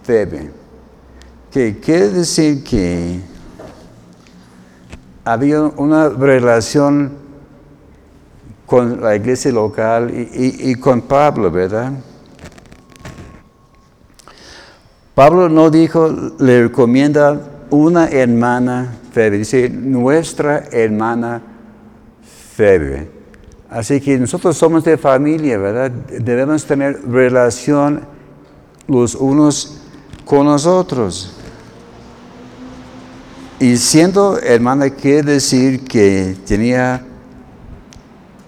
Febe, 0.04 0.52
que 1.50 1.80
quiere 1.80 2.10
decir 2.10 2.64
que 2.64 3.22
había 5.24 5.62
una 5.62 6.10
relación 6.10 7.19
con 8.70 9.02
la 9.02 9.16
iglesia 9.16 9.52
local 9.52 10.12
y, 10.14 10.76
con 10.76 11.02
Pablo, 11.02 11.50
¿verdad? 11.50 11.92
Pablo 15.16 15.50
no 15.50 15.72
dijo, 15.72 16.08
le 16.38 16.64
recomienda 16.64 17.66
una 17.72 18.08
hermana 18.10 19.00
Febe, 19.12 19.40
dice 19.40 19.70
nuestra 19.70 20.66
hermana 20.72 21.42
Febe. 22.56 23.10
Así 23.72 24.00
que 24.00 24.20
nosotros 24.20 24.56
somos 24.56 24.84
de 24.84 25.00
familia, 25.00 25.58
¿verdad? 25.58 25.90
Debemos 25.90 26.64
tener 26.64 27.02
relación 27.10 28.02
los 28.88 29.16
unos 29.16 29.82
con 30.26 30.46
los 30.46 30.68
otros. 30.68 31.34
Y 33.60 33.78
siendo 33.78 34.38
hermana 34.38 34.92
quiere 34.92 35.34
decir 35.34 35.84
que 35.86 36.38
tenía 36.46 37.04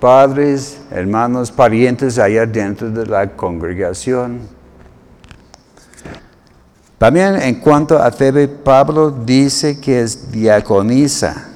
padres, 0.02 0.80
hermanos, 0.90 1.52
parientes 1.52 2.18
allá 2.18 2.48
dentro 2.48 2.90
de 2.90 3.06
la 3.06 3.28
congregación. 3.30 4.40
También 6.98 7.36
en 7.36 7.56
cuanto 7.60 7.98
a 8.02 8.12
Febe, 8.12 8.48
Pablo 8.48 9.12
dice 9.12 9.80
que 9.80 10.02
es 10.02 10.32
diaconisa 10.32 11.50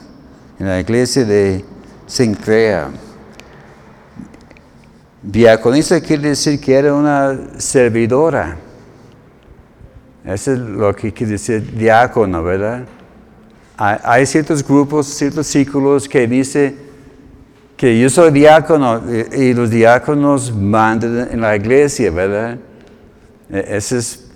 en 0.59 0.67
la 0.67 0.79
iglesia 0.79 1.25
de 1.25 1.65
Sincrea. 2.05 2.89
Diaconisa 5.23 5.99
quiere 5.99 6.29
decir 6.29 6.61
que 6.61 6.75
era 6.75 6.93
una 6.93 7.35
servidora. 7.57 8.57
Eso 10.23 10.53
es 10.53 10.59
lo 10.59 10.95
que 10.95 11.11
quiere 11.11 11.33
decir 11.33 11.75
diácono, 11.75 12.43
¿verdad? 12.43 12.85
Hay 13.75 14.25
ciertos 14.27 14.65
grupos, 14.65 15.07
ciertos 15.07 15.47
círculos 15.47 16.07
que 16.07 16.27
dicen 16.27 16.84
que 17.75 17.99
yo 17.99 18.09
soy 18.09 18.31
diácono 18.31 19.01
y, 19.33 19.53
los 19.53 19.69
diáconos 19.69 20.53
mandan 20.53 21.27
en 21.31 21.41
la 21.41 21.55
iglesia, 21.55 22.09
¿verdad? 22.09 22.57
E, 23.49 23.65
esa 23.77 23.97
es 23.97 24.31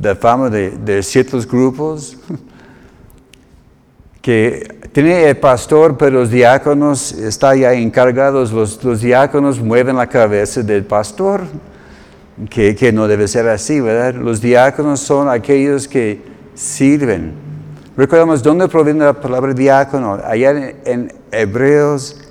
la 0.00 0.14
fama 0.14 0.50
de, 0.50 1.02
ciertos 1.02 1.46
grupos. 1.46 2.18
que 4.20 4.88
tiene 4.92 5.28
el 5.28 5.36
pastor, 5.36 5.98
pero 5.98 6.20
los 6.20 6.30
diáconos 6.30 7.12
están 7.12 7.58
ya 7.58 7.74
encargados, 7.74 8.52
los, 8.52 9.00
diáconos 9.00 9.60
mueven 9.60 9.96
la 9.96 10.06
cabeza 10.06 10.62
del 10.62 10.84
pastor, 10.84 11.42
que, 12.48 12.90
no 12.92 13.06
debe 13.06 13.28
ser 13.28 13.48
así, 13.48 13.80
¿verdad? 13.80 14.14
Los 14.14 14.40
diáconos 14.40 15.00
son 15.00 15.28
aquellos 15.28 15.86
que 15.86 16.22
sirven. 16.54 17.32
Recordamos 17.96 18.42
dónde 18.42 18.66
proviene 18.66 19.04
la 19.04 19.12
palabra 19.12 19.52
diácono, 19.52 20.18
allá 20.24 20.72
en 20.84 21.12
Hebreos 21.30 22.23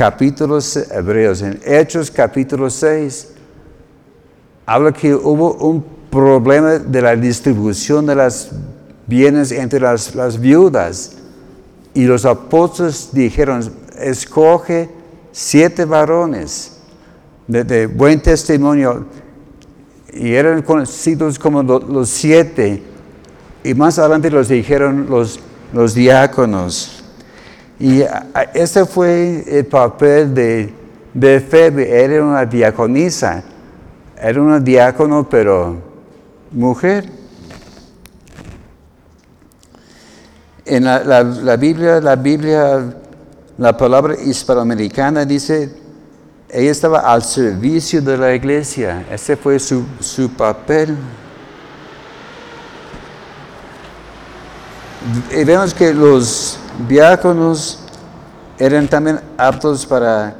capítulos 0.00 0.78
Hebreos, 0.90 1.42
en 1.42 1.60
Hechos 1.62 2.10
capítulo 2.10 2.70
6, 2.70 3.32
habla 4.64 4.92
que 4.92 5.14
hubo 5.14 5.52
un 5.56 5.84
problema 6.10 6.78
de 6.78 7.02
la 7.02 7.14
distribución 7.14 8.06
de 8.06 8.14
las 8.14 8.48
bienes 9.06 9.52
entre 9.52 9.78
las, 9.78 10.40
viudas. 10.40 11.18
Y 11.92 12.04
los 12.04 12.24
apóstoles 12.24 13.10
dijeron, 13.12 13.60
escoge 13.98 14.88
siete 15.32 15.84
varones 15.84 16.78
de, 17.46 17.86
buen 17.86 18.22
testimonio. 18.22 19.04
Y 20.14 20.32
eran 20.32 20.62
conocidos 20.62 21.38
como 21.38 21.62
los, 21.62 22.08
siete. 22.08 22.82
Y 23.62 23.74
más 23.74 23.98
adelante 23.98 24.30
los 24.30 24.48
dijeron 24.48 25.08
los, 25.10 25.40
los 25.74 25.92
diáconos. 25.92 26.99
Y 27.80 28.04
ese 28.52 28.84
fue 28.84 29.42
el 29.48 29.64
papel 29.64 30.34
de, 30.34 30.74
de 31.14 31.40
Febe, 31.40 32.04
era 32.04 32.22
una 32.22 32.44
diaconisa, 32.44 33.42
era 34.20 34.42
una 34.42 34.60
diácono 34.60 35.26
pero 35.26 35.80
mujer. 36.50 37.08
En 40.66 40.84
la, 40.84 41.56
Biblia, 41.56 42.02
la 42.02 42.16
Biblia, 42.16 42.94
la 43.56 43.74
palabra 43.74 44.14
hispanoamericana 44.14 45.24
dice, 45.24 45.74
ella 46.50 46.70
estaba 46.70 46.98
al 46.98 47.22
servicio 47.22 48.02
de 48.02 48.18
la 48.18 48.34
iglesia, 48.34 49.06
ese 49.10 49.38
fue 49.38 49.58
su, 49.58 49.86
su 50.00 50.30
papel. 50.30 50.94
Y 55.34 55.44
vemos 55.44 55.72
que 55.72 55.94
los 55.94 56.60
diáconos 56.88 57.80
eran 58.58 58.88
también 58.88 59.20
aptos 59.36 59.86
para 59.86 60.36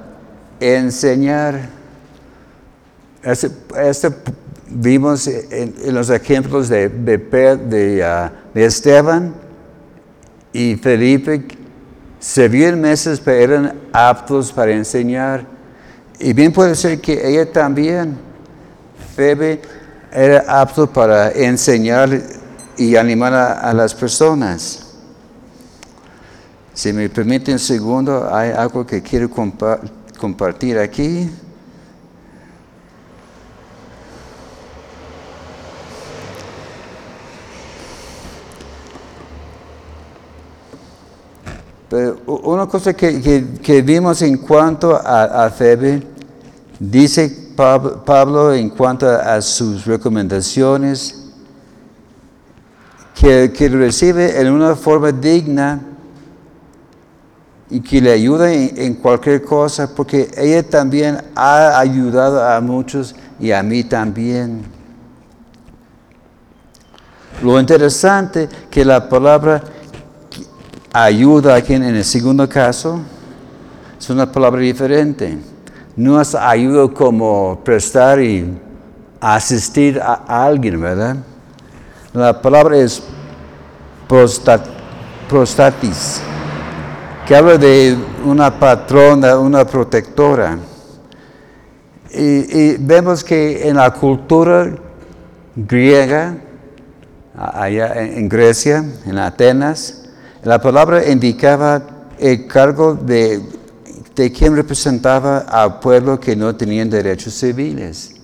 enseñar. 0.61 1.69
Este, 3.23 3.51
vimos 4.69 5.27
en, 5.27 5.75
los 5.95 6.11
ejemplos 6.11 6.69
de, 6.69 6.89
de, 6.89 8.05
ah, 8.05 8.33
de, 8.55 8.65
Esteban 8.65 9.35
y 10.53 10.77
Felipe, 10.77 11.47
se 12.19 12.49
vieron 12.49 12.81
meses, 12.81 13.21
pero 13.21 13.55
eran 13.55 13.75
aptos 13.93 14.53
para 14.53 14.73
enseñar. 14.73 15.45
Y 16.19 16.33
bien 16.33 16.53
puede 16.53 16.75
ser 16.75 17.01
que 17.01 17.27
ella 17.27 17.51
también, 17.51 18.17
Febe, 19.17 19.63
era 20.13 20.45
apto 20.61 20.87
para 20.87 21.31
enseñar 21.31 22.11
y 22.77 22.97
animar 22.97 23.33
a 23.33 23.73
las 23.73 23.95
personas. 23.95 24.90
Si 26.81 26.95
me 26.95 27.11
permite 27.11 27.53
un 27.53 27.59
segundo, 27.59 28.35
hay 28.35 28.53
algo 28.53 28.87
que 28.87 29.03
quiero 29.03 29.29
compartir 29.29 30.79
aquí. 30.79 31.31
Una 42.27 42.67
cosa 42.67 42.95
que, 42.95 43.83
vimos 43.85 44.23
en 44.23 44.39
cuanto 44.39 44.97
a, 44.97 45.45
a 45.45 45.51
Febe, 45.51 46.03
dice 46.79 47.53
Pablo, 47.55 48.55
en 48.55 48.71
cuanto 48.71 49.07
a, 49.07 49.43
sus 49.43 49.85
recomendaciones, 49.85 51.31
que, 53.15 53.53
que 53.55 53.69
recibe 53.69 54.41
en 54.41 54.51
una 54.51 54.75
forma 54.75 55.13
digna 55.13 55.90
y 57.71 57.81
que 57.81 58.01
le 58.01 58.13
ayuda 58.13 58.53
en, 58.53 58.95
cualquier 58.95 59.43
cosa, 59.43 59.95
porque 59.95 60.29
ella 60.37 60.63
también 60.69 61.23
ha 61.37 61.79
ayudado 61.79 62.45
a 62.45 62.61
muchos 62.61 63.15
y 63.39 63.53
a 63.53 63.63
mí 63.63 63.85
también. 63.85 64.63
Lo 67.41 67.59
interesante 67.61 68.49
que 68.69 68.85
la 68.85 69.09
palabra 69.09 69.63
ayuda 70.93 71.55
aquí 71.55 71.75
en 71.75 71.85
el 71.85 72.05
segundo 72.05 72.49
caso 72.49 73.01
es 73.99 74.11
una 74.11 74.31
palabra 74.31 74.61
diferente. 74.61 75.39
No 75.95 76.21
es 76.21 76.35
ayuda 76.35 76.93
como 76.93 77.61
prestar 77.63 78.21
y 78.21 78.53
asistir 79.21 80.01
a 80.01 80.45
alguien, 80.45 80.81
¿verdad? 80.81 81.17
La 82.13 82.43
palabra 82.43 82.77
es 82.77 83.01
prostatis 85.29 86.21
que 87.31 87.37
habla 87.37 87.59
de 87.59 87.97
una 88.25 88.59
patrona, 88.59 89.39
una 89.39 89.65
protectora. 89.65 90.59
Y, 92.13 92.77
vemos 92.79 93.23
que 93.23 93.69
en 93.69 93.77
la 93.77 93.93
cultura 93.93 94.75
griega, 95.55 96.37
allá 97.33 98.03
en 98.03 98.29
Grecia, 98.29 98.85
en 99.07 99.17
Atenas, 99.17 100.09
la 100.43 100.61
palabra 100.61 101.09
indicaba 101.09 101.81
el 102.19 102.49
cargo 102.49 102.95
de, 102.95 103.41
de 104.17 104.33
quien 104.33 104.57
representaba 104.57 105.39
al 105.39 105.79
pueblo 105.79 106.19
que 106.19 106.35
no 106.35 106.57
tenían 106.57 106.91
derechos 106.91 107.35
civiles. 107.35 108.17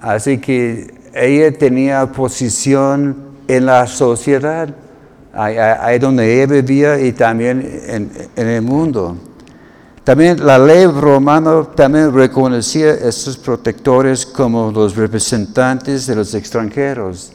Así 0.00 0.38
que 0.38 0.92
ella 1.14 1.56
tenía 1.56 2.10
posición 2.10 3.36
en 3.46 3.66
la 3.66 3.86
sociedad 3.86 4.74
ahí, 5.34 5.98
donde 5.98 6.34
ella 6.34 6.46
vivía 6.46 7.00
y 7.00 7.12
también 7.12 7.82
en, 7.86 8.48
el 8.48 8.62
mundo. 8.62 9.16
También 10.04 10.44
la 10.44 10.58
ley 10.58 10.86
romana 10.86 11.64
también 11.74 12.12
reconocía 12.14 12.90
a 12.90 13.08
estos 13.08 13.36
protectores 13.38 14.26
como 14.26 14.70
los 14.70 14.96
representantes 14.96 16.06
de 16.06 16.14
los 16.14 16.34
extranjeros. 16.34 17.32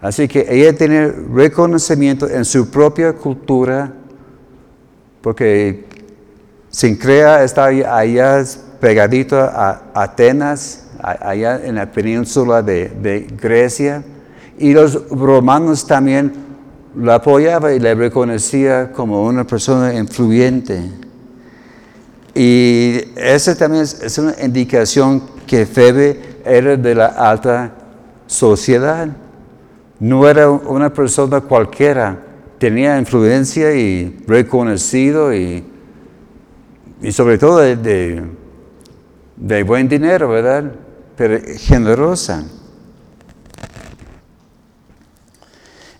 Así 0.00 0.28
que 0.28 0.46
ella 0.48 0.76
tiene 0.76 1.08
reconocimiento 1.08 2.28
en 2.28 2.44
su 2.44 2.70
propia 2.70 3.12
cultura, 3.12 3.92
porque 5.20 5.84
Sincrea 6.70 7.42
está 7.42 7.66
allá 7.66 8.44
pegadito 8.80 9.38
a 9.38 9.90
Atenas, 9.92 10.86
allá 11.00 11.60
en 11.62 11.74
la 11.74 11.90
península 11.90 12.62
de 12.62 13.26
Grecia, 13.40 14.02
y 14.58 14.72
los 14.72 15.08
romanos 15.10 15.86
también 15.86 16.47
lo 16.94 17.12
apoyaba 17.12 17.72
y 17.72 17.80
le 17.80 17.94
reconocía 17.94 18.92
como 18.92 19.24
una 19.24 19.44
persona 19.44 19.94
influyente. 19.94 20.90
Y 22.34 23.00
esa 23.16 23.56
también 23.56 23.82
es, 23.82 24.18
una 24.18 24.34
indicación 24.42 25.22
que 25.46 25.66
Febe 25.66 26.38
era 26.44 26.76
de 26.76 26.94
la 26.94 27.06
alta 27.06 27.72
sociedad. 28.26 29.08
no 30.00 30.28
era 30.28 30.48
una 30.48 30.92
persona 30.92 31.40
cualquiera, 31.40 32.16
tenía 32.58 32.98
influencia 32.98 33.74
y 33.74 34.22
reconocido 34.26 35.34
y, 35.34 35.64
y 37.02 37.12
sobre 37.12 37.38
todo 37.38 37.58
de, 37.58 38.22
de, 39.36 39.62
buen 39.62 39.88
dinero, 39.88 40.28
¿verdad? 40.28 40.72
Pero 41.16 41.38
generosa. 41.56 42.44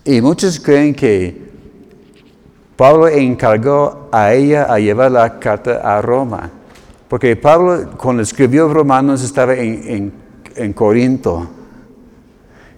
Y 0.09 0.23
muchos 0.23 0.59
creen 0.59 0.95
que 0.95 1.37
Pablo 2.75 3.07
encargó 3.07 4.09
a 4.11 4.33
ella 4.33 4.63
a 4.63 4.79
llevar 4.79 5.11
la 5.11 5.37
carta 5.37 5.81
a 5.83 6.01
Roma, 6.01 6.49
porque 7.07 7.35
Pablo 7.35 7.91
cuando 7.95 8.23
escribió 8.23 8.67
Romanos 8.73 9.23
estaba 9.23 9.53
en, 9.53 10.11
en 10.55 10.73
Corinto, 10.73 11.47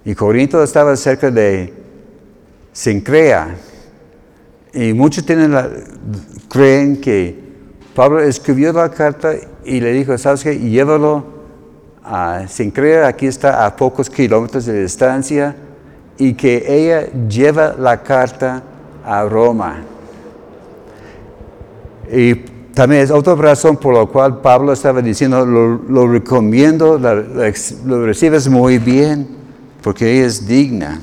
y 0.03 0.13
Corinto 0.13 0.61
estaba 0.61 0.93
cerca 0.97 1.31
de 1.31 1.73
Sincrea, 2.73 3.55
y 4.73 4.91
muchos 4.91 5.25
tienen 5.25 5.55
creen 6.49 6.99
que 6.99 7.39
Pablo 7.95 8.19
escribió 8.19 8.73
la 8.73 8.89
carta 8.91 9.35
y 9.63 9.79
le 9.79 9.93
dijo, 9.93 10.17
¿sabes 10.17 10.43
qué? 10.43 10.59
Llévalo 10.59 11.23
a 12.03 12.45
Sincrea, 12.49 13.07
aquí 13.07 13.27
está 13.27 13.65
a 13.65 13.73
pocos 13.73 14.09
kilómetros 14.09 14.65
de 14.65 14.81
distancia, 14.81 15.55
y 16.21 16.35
que 16.35 16.63
ella 16.67 17.07
lleva 17.27 17.73
la 17.73 18.03
carta 18.03 18.61
a 19.03 19.23
Roma. 19.23 19.81
Y 22.11 22.35
también 22.75 23.01
es 23.01 23.09
otra 23.09 23.33
razón 23.33 23.75
por 23.75 23.95
la 23.95 24.05
cual 24.05 24.39
Pablo 24.39 24.71
estaba 24.71 25.01
diciendo, 25.01 25.43
lo, 25.43 26.07
recomiendo, 26.07 26.99
lo 26.99 28.05
recibes 28.05 28.47
muy 28.47 28.77
bien, 28.77 29.27
porque 29.81 30.11
ella 30.11 30.27
es 30.27 30.45
digna. 30.45 31.01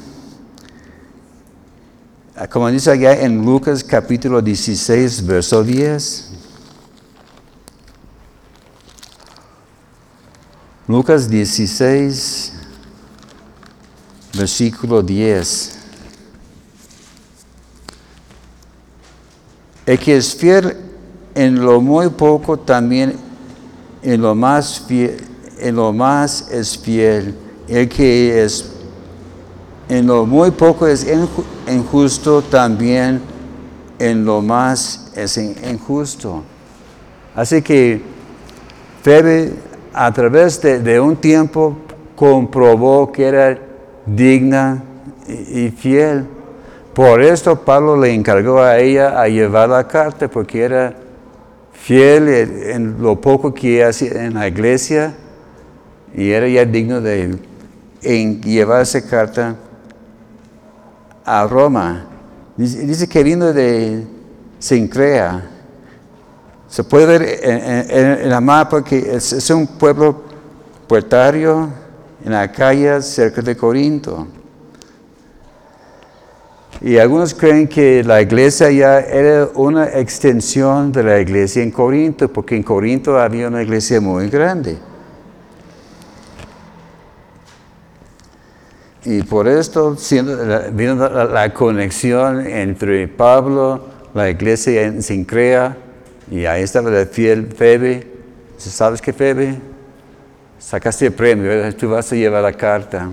Ah, 2.37 2.47
como 2.47 2.71
dice 2.71 2.93
allá 2.93 3.21
en 3.21 3.45
Lucas 3.45 3.83
capítulo 3.83 4.41
16, 4.41 5.27
verso 5.27 5.65
10. 5.65 6.31
Lucas 10.87 11.29
16, 11.29 12.58
versículo 14.39 15.03
10. 15.03 15.79
El 19.87 19.99
que 19.99 20.17
es 20.17 20.35
fiel 20.35 20.77
en 21.35 21.61
lo 21.61 21.81
muy 21.81 22.09
poco, 22.11 22.59
también 22.59 23.17
en 24.03 24.21
lo 24.21 24.35
más, 24.35 24.87
en 24.91 25.77
lo 25.77 25.93
más 25.93 26.51
es 26.51 26.79
fiel. 26.79 27.35
El 27.67 27.89
que 27.89 28.45
es 28.45 28.71
en 29.89 30.07
lo 30.07 30.27
muy 30.27 30.51
poco 30.51 30.87
es 30.87 31.07
injusto, 31.67 32.43
también 32.43 33.21
en 33.99 34.25
lo 34.25 34.43
más 34.43 35.11
es 35.17 35.37
injusto. 35.39 36.43
Así 37.35 37.63
que 37.63 38.03
Febe 39.03 39.55
a 39.93 40.13
través 40.13 40.61
de, 40.61 41.01
un 41.01 41.17
tiempo 41.17 41.77
comprobó 42.15 43.11
que 43.11 43.25
era 43.25 43.59
digna 44.15 44.83
y, 45.27 45.71
fiel. 45.71 46.27
Por 46.95 47.23
esto 47.23 47.65
Pablo 47.65 47.97
le 47.97 48.13
encargó 48.13 48.61
a 48.61 48.79
ella 48.79 49.21
a 49.21 49.29
llevar 49.29 49.69
la 49.69 49.87
carta, 49.87 50.29
porque 50.29 50.63
era 50.63 50.95
fiel 51.73 52.29
en 52.29 53.01
lo 53.01 53.21
poco 53.21 53.55
que 53.55 53.85
hacía 53.85 54.25
en 54.25 54.35
la 54.35 54.49
iglesia 54.49 55.15
y 56.15 56.31
era 56.31 56.49
ya 56.49 56.65
digno 56.65 57.01
de 57.01 57.39
llevar 58.01 58.83
esa 58.83 59.01
carta 59.07 59.57
a 61.25 61.47
Roma. 61.47 62.07
Dice, 62.57 63.09
que 63.09 63.23
vino 63.23 63.53
de 63.53 64.05
Sincrea. 64.59 65.49
Se 66.67 66.83
puede 66.83 67.07
ver 67.07 67.41
en, 67.43 68.29
la 68.29 68.41
mapa 68.41 68.83
que 68.83 69.15
es, 69.15 69.51
un 69.51 69.67
pueblo 69.67 70.25
puertario 70.87 71.69
en 72.25 72.49
calle 72.49 73.01
cerca 73.03 73.43
de 73.43 73.57
Corinto. 73.57 74.27
Y 76.81 76.97
algunos 76.99 77.35
creen 77.35 77.67
que 77.67 78.05
la 78.05 78.23
iglesia 78.23 78.71
ya 78.71 79.01
era 79.01 79.49
una 79.55 79.87
extensión 79.87 80.93
de 80.93 81.03
la 81.03 81.19
iglesia 81.19 81.63
en 81.63 81.73
Corinto, 81.73 82.33
porque 82.33 82.55
en 82.55 82.63
Corinto 82.63 83.19
había 83.19 83.49
una 83.49 83.63
iglesia 83.63 84.01
muy 84.01 84.29
grande. 84.29 84.79
Y 89.05 89.23
por 89.23 89.49
esto 89.49 89.97
siendo 89.97 90.37
la, 90.37 91.53
conexión 91.53 92.47
entre 92.47 93.09
Pablo, 93.09 93.87
la 94.15 94.31
iglesia 94.31 94.83
en 94.83 95.03
Sincrea, 95.03 95.77
y 96.31 96.45
ahí 96.45 96.63
estaba 96.63 96.91
la 96.91 97.07
fiel 97.07 97.49
Febe. 97.49 98.07
¿Sabes 98.57 99.01
qué, 99.01 99.13
Febe? 99.13 99.59
Sacaste 100.69 101.07
el 101.07 101.15
premio, 101.15 101.75
tú 101.77 101.89
vas 101.89 102.13
a 102.13 102.15
llevar 102.15 102.43
la 102.43 102.53
carta. 102.53 103.11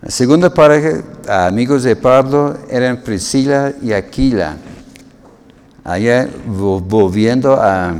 La 0.00 0.10
segunda 0.10 0.48
pareja, 0.48 1.02
amigos 1.28 1.82
de 1.82 1.94
Pablo, 1.94 2.56
eran 2.70 3.02
Priscila 3.02 3.74
y 3.82 3.92
Aquila. 3.92 4.56
Allá 5.84 6.30
volviendo 6.46 7.60
a 7.60 7.94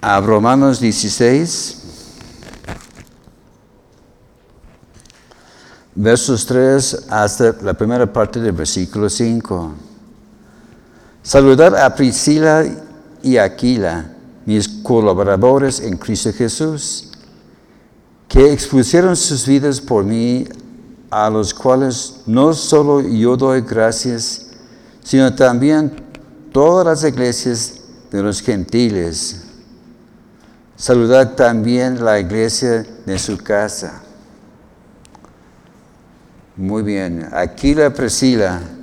a 0.00 0.20
Romanos 0.20 0.80
16, 0.80 1.82
versos 5.94 6.44
3 6.44 7.06
hasta 7.08 7.54
la 7.62 7.74
primera 7.74 8.12
parte 8.12 8.40
del 8.40 8.50
versículo 8.50 9.08
5. 9.08 9.85
Saludar 11.26 11.74
a 11.74 11.92
Priscila 11.92 12.64
y 13.20 13.36
Aquila, 13.36 14.12
mis 14.44 14.68
colaboradores 14.68 15.80
en 15.80 15.96
Cristo 15.96 16.30
Jesús, 16.32 17.10
que 18.28 18.52
expusieron 18.52 19.16
sus 19.16 19.44
vidas 19.44 19.80
por 19.80 20.04
mí, 20.04 20.46
a 21.10 21.28
los 21.28 21.52
cuales 21.52 22.18
no 22.26 22.54
solo 22.54 23.00
yo 23.00 23.36
doy 23.36 23.62
gracias, 23.62 24.46
sino 25.02 25.34
también 25.34 25.90
todas 26.52 26.86
las 26.86 27.02
iglesias 27.02 27.80
de 28.12 28.22
los 28.22 28.40
gentiles 28.40 29.42
Saludar 30.76 31.34
también 31.34 32.04
la 32.04 32.20
iglesia 32.20 32.86
de 33.04 33.18
su 33.18 33.38
casa. 33.38 34.02
Muy 36.54 36.84
bien. 36.84 37.26
Aquí 37.32 37.74
la 37.74 37.90
Priscila. 37.90 38.75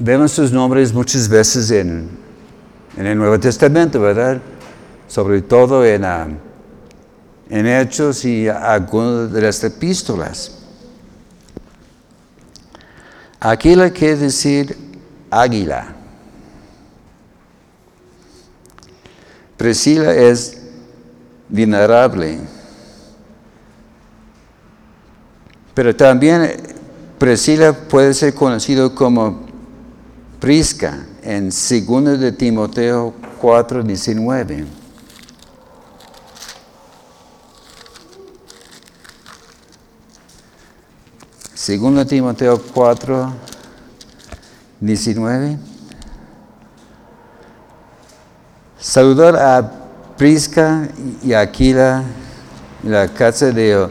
Vemos 0.00 0.30
sus 0.30 0.52
nombres 0.52 0.92
muchas 0.92 1.28
veces 1.28 1.72
en, 1.72 2.08
el 2.96 3.18
Nuevo 3.18 3.38
Testamento, 3.40 4.00
¿verdad? 4.00 4.40
Sobre 5.08 5.42
todo 5.42 5.84
en, 5.84 6.04
ah, 6.04 6.28
en 7.50 7.66
Hechos 7.66 8.24
y 8.24 8.46
algunas 8.46 9.32
de 9.32 9.42
las 9.42 9.62
epístolas. 9.64 10.52
Aquila 13.40 13.90
quiere 13.90 14.16
decir 14.16 14.76
águila. 15.30 15.96
Priscila 19.56 20.14
es 20.14 20.62
vulnerable. 21.48 22.38
Pero 25.74 25.96
también 25.96 26.52
Priscila 27.18 27.72
puede 27.72 28.14
ser 28.14 28.32
conocido 28.32 28.94
como 28.94 29.47
Prisca 30.40 31.04
en 31.22 31.50
2 31.50 32.20
de 32.20 32.32
Timoteo 32.32 33.14
4, 33.40 33.82
19. 33.82 34.66
Segundo 41.54 42.06
Timoteo 42.06 42.62
4, 42.72 43.32
19. 44.80 45.58
Saludar 48.78 49.36
a 49.36 49.72
Prisca 50.16 50.88
y 51.22 51.32
Aquila 51.32 52.04
en 52.84 52.92
la 52.92 53.08
casa 53.08 53.50
de 53.50 53.88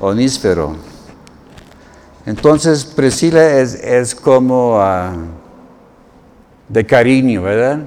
Onísfero. 0.00 0.76
Entonces, 2.26 2.84
Priscila 2.84 3.46
es, 3.58 4.14
como 4.14 4.80
ah, 4.80 5.12
de 6.70 6.86
cariño, 6.86 7.42
¿verdad? 7.42 7.80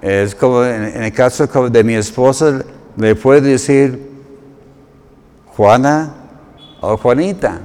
Es 0.00 0.34
como 0.34 0.64
en, 0.64 1.04
el 1.04 1.12
caso 1.12 1.46
de 1.46 1.84
mi 1.84 1.94
esposa, 1.94 2.64
le 2.96 3.14
puedo 3.14 3.40
decir 3.42 4.10
Juana 5.54 6.12
o 6.80 6.96
Juanita. 6.96 7.60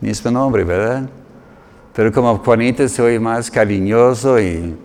Mismo 0.00 0.30
nombre, 0.30 0.64
¿verdad? 0.64 1.08
Pero 1.94 2.12
como 2.12 2.36
Juanita 2.38 2.88
soy 2.88 3.18
más 3.18 3.50
cariñoso 3.50 4.38
y 4.38 4.76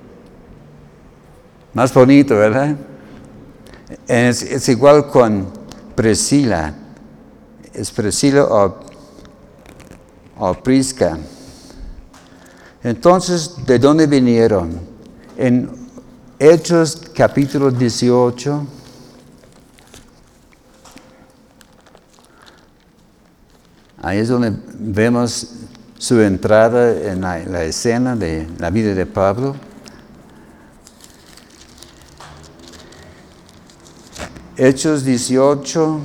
más 1.74 1.94
bonito, 1.94 2.36
¿verdad? 2.36 2.76
Es, 4.08 4.68
igual 4.70 5.08
con 5.08 5.48
Priscila. 5.96 6.74
Es 7.74 7.92
Priscila 7.92 8.46
o, 8.46 8.80
o 10.40 10.54
Prisca. 10.56 11.18
Entonces, 12.88 13.66
¿de 13.66 13.80
dónde 13.80 14.08
vinieron? 14.08 14.80
En 15.36 15.70
Hechos 16.40 17.02
capítulo 17.14 17.70
18. 17.70 18.66
Ahí 24.02 24.20
es 24.20 24.30
donde 24.30 24.54
vemos 24.80 25.50
su 25.98 26.22
entrada 26.22 27.12
en 27.12 27.20
la, 27.20 27.64
escena 27.66 28.16
de 28.16 28.48
la 28.58 28.70
vida 28.70 28.94
de 28.94 29.06
Pablo. 29.06 29.54
Hechos 34.56 35.04
18, 35.04 36.00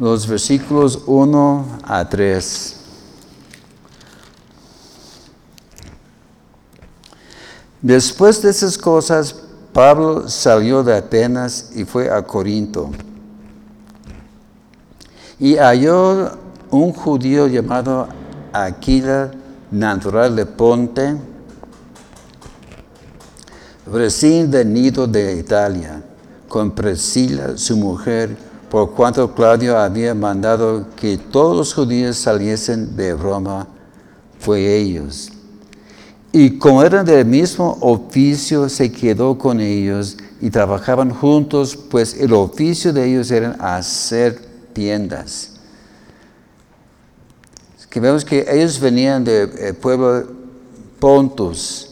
los 0.00 0.26
versículos 0.26 1.02
1 1.06 1.78
a 1.84 2.08
3. 2.08 2.76
Después 7.82 8.40
de 8.40 8.50
esas 8.50 8.78
cosas, 8.78 9.36
Pablo 9.74 10.26
salió 10.28 10.82
de 10.82 10.96
Atenas 10.96 11.72
y 11.76 11.84
fue 11.84 12.10
a 12.10 12.22
Corinto. 12.22 12.90
Y 15.38 15.56
halló 15.56 16.30
un 16.70 16.92
judío 16.92 17.46
llamado 17.46 18.08
Aquila, 18.54 19.30
natural 19.70 20.34
de 20.34 20.46
Ponte, 20.46 21.16
recién 23.92 24.50
venido 24.50 25.06
de 25.06 25.36
Italia, 25.36 26.02
con 26.48 26.70
Priscila, 26.70 27.56
su 27.56 27.76
mujer, 27.76 28.49
por 28.70 28.92
cuanto 28.92 29.34
Claudio 29.34 29.76
había 29.76 30.14
mandado 30.14 30.86
que 30.94 31.18
todos 31.18 31.56
los 31.56 31.74
judíos 31.74 32.16
saliesen 32.16 32.96
de 32.96 33.14
Roma, 33.14 33.66
fue 34.38 34.76
ellos. 34.76 35.32
Y 36.32 36.58
como 36.58 36.82
eran 36.84 37.04
del 37.04 37.26
mismo 37.26 37.76
oficio, 37.80 38.68
se 38.68 38.92
quedó 38.92 39.36
con 39.36 39.60
ellos 39.60 40.16
y 40.40 40.50
trabajaban 40.50 41.10
juntos, 41.10 41.76
pues 41.76 42.14
el 42.14 42.32
oficio 42.32 42.92
de 42.92 43.10
ellos 43.10 43.30
era 43.32 43.50
hacer 43.58 44.40
tiendas. 44.72 45.48
que 47.90 47.98
vemos 47.98 48.24
que 48.24 48.46
ellos 48.48 48.78
venían 48.78 49.24
del 49.24 49.50
eh, 49.58 49.74
pueblo 49.74 50.24
Pontus. 51.00 51.89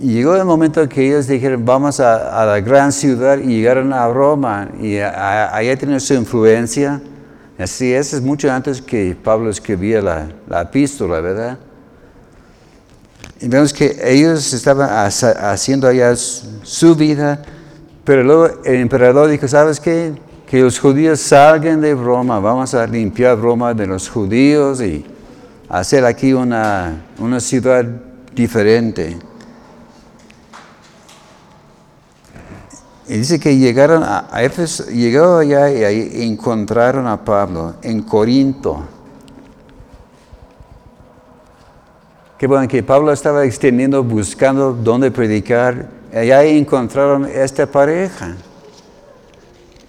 Llegó 0.00 0.34
el 0.36 0.44
momento 0.44 0.88
que 0.88 1.06
ellos 1.06 1.26
dijeron, 1.28 1.64
vamos 1.64 2.00
a, 2.00 2.44
la 2.44 2.60
gran 2.60 2.90
ciudad 2.92 3.38
y 3.38 3.58
llegaron 3.58 3.92
a 3.92 4.08
Roma. 4.08 4.68
Y 4.80 4.98
allá 4.98 5.76
tienen 5.76 6.00
su 6.00 6.14
influencia. 6.14 7.00
Así 7.58 7.92
es, 7.92 8.20
mucho 8.20 8.50
antes 8.50 8.82
que 8.82 9.16
Pablo 9.22 9.50
escribía 9.50 10.02
la, 10.02 10.28
la 10.48 10.62
epístola, 10.62 11.20
¿verdad? 11.20 11.58
Y 13.40 13.48
vemos 13.48 13.72
que 13.72 13.96
ellos 14.02 14.52
estaban 14.52 14.88
haciendo 14.90 15.86
allá 15.86 16.14
su 16.16 16.96
vida, 16.96 17.42
pero 18.04 18.24
luego 18.24 18.48
el 18.64 18.76
emperador 18.76 19.28
dijo, 19.28 19.46
¿sabes 19.46 19.78
qué? 19.78 20.14
que 20.54 20.60
los 20.60 20.78
judíos 20.78 21.18
salgan 21.20 21.80
de 21.80 21.94
Roma, 21.94 22.38
vamos 22.38 22.74
a 22.74 22.86
limpiar 22.86 23.36
Roma 23.40 23.74
de 23.74 23.88
los 23.88 24.08
judíos 24.08 24.80
y 24.80 25.04
hacer 25.68 26.04
aquí 26.04 26.32
una, 26.32 27.02
ciudad 27.38 27.84
diferente. 28.32 29.16
Y 33.06 33.18
dice 33.18 33.38
que 33.38 33.56
llegaron 33.56 34.02
a, 34.02 34.28
Éfeso, 34.42 34.86
llegó 34.86 35.36
allá 35.36 35.70
y 35.70 35.84
ahí 35.84 36.10
encontraron 36.22 37.06
a 37.06 37.22
Pablo 37.22 37.74
en 37.82 38.02
Corinto. 38.02 38.82
Qué 42.38 42.46
bueno 42.46 42.66
que 42.66 42.82
Pablo 42.82 43.12
estaba 43.12 43.44
extendiendo, 43.44 44.02
buscando 44.02 44.72
dónde 44.72 45.10
predicar. 45.10 45.88
Allá 46.14 46.44
encontraron 46.44 47.26
esta 47.26 47.66
pareja. 47.66 48.36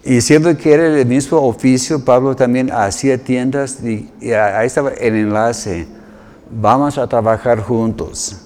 Y 0.03 0.21
siendo 0.21 0.55
que 0.55 0.73
era 0.73 0.85
el 0.85 1.05
mismo 1.05 1.39
oficio, 1.39 2.03
Pablo 2.03 2.35
también 2.35 2.71
hacía 2.71 3.17
tiendas 3.17 3.83
y, 3.83 4.11
ahí 4.31 4.67
estaba 4.67 4.91
el 4.91 5.15
enlace. 5.15 5.87
Vamos 6.51 6.97
a 6.97 7.07
trabajar 7.07 7.59
juntos. 7.61 8.37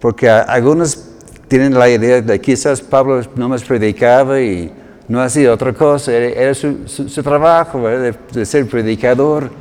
Porque 0.00 0.30
algunos 0.30 1.13
tienen 1.54 1.78
la 1.78 1.88
idea 1.88 2.20
de 2.20 2.40
que 2.40 2.46
quizás 2.46 2.80
Pablo 2.80 3.22
no 3.36 3.48
más 3.48 3.62
predicaba 3.62 4.40
y 4.40 4.72
no 5.06 5.22
hacía 5.22 5.52
otra 5.52 5.72
cosa, 5.72 6.12
era, 6.12 6.52
su, 6.52 6.74
trabajo 7.22 7.86
de, 7.86 8.44
ser 8.44 8.66
predicador. 8.66 9.52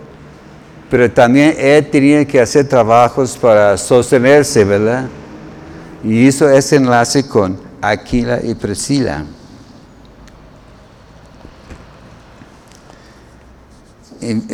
Pero 0.89 1.12
también 1.12 1.53
él 1.56 1.86
tenía 1.91 2.25
que 2.25 2.41
hacer 2.41 2.67
trabajos 2.67 3.38
para 3.38 3.77
sostenerse, 3.77 4.63
¿verdad? 4.63 5.06
Y 6.03 6.25
hizo 6.25 6.49
ese 6.49 6.77
enlace 6.77 7.27
con 7.27 7.60
Aquila 7.79 8.39
y 8.43 8.56
Priscila. 8.56 9.25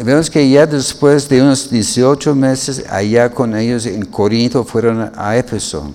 vemos 0.04 0.30
que 0.30 0.50
ya 0.50 0.66
después 0.66 1.30
de 1.30 1.42
unos 1.42 1.70
18 1.70 2.36
meses 2.36 2.84
allá 2.90 3.30
con 3.30 3.56
ellos 3.56 3.86
en 3.86 4.04
Corinto 4.04 4.66
fueron 4.66 5.10
a 5.16 5.38
Éfeso. 5.38 5.94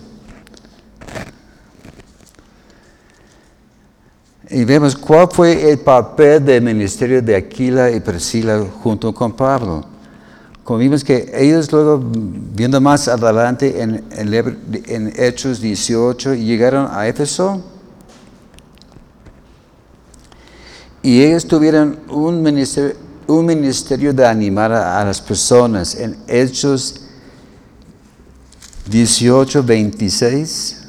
Y 4.50 4.64
vemos 4.64 4.94
cuál 4.94 5.28
fue 5.30 5.70
el 5.70 5.78
papel 5.78 6.44
del 6.44 6.62
ministerio 6.62 7.22
de 7.22 7.34
Aquila 7.34 7.90
y 7.90 8.00
Priscila 8.00 8.64
junto 8.82 9.14
con 9.14 9.32
Pablo. 9.32 9.86
Como 10.62 10.78
vimos 10.78 11.02
que 11.02 11.30
ellos 11.34 11.70
luego, 11.72 12.00
viendo 12.02 12.80
más 12.80 13.08
adelante 13.08 13.80
en, 13.80 15.12
Hechos 15.16 15.60
18, 15.60 16.34
llegaron 16.34 16.88
a 16.90 17.06
Éfeso. 17.06 17.62
Y 21.02 21.22
ellos 21.22 21.46
tuvieron 21.46 22.00
un 22.08 22.42
ministerio, 22.42 22.96
un 23.26 23.44
ministerio 23.44 24.12
de 24.12 24.26
animar 24.26 24.72
a, 24.72 25.04
las 25.04 25.20
personas. 25.20 25.94
En 25.94 26.16
Hechos 26.26 27.02
18, 28.90 29.62
26. 29.62 30.83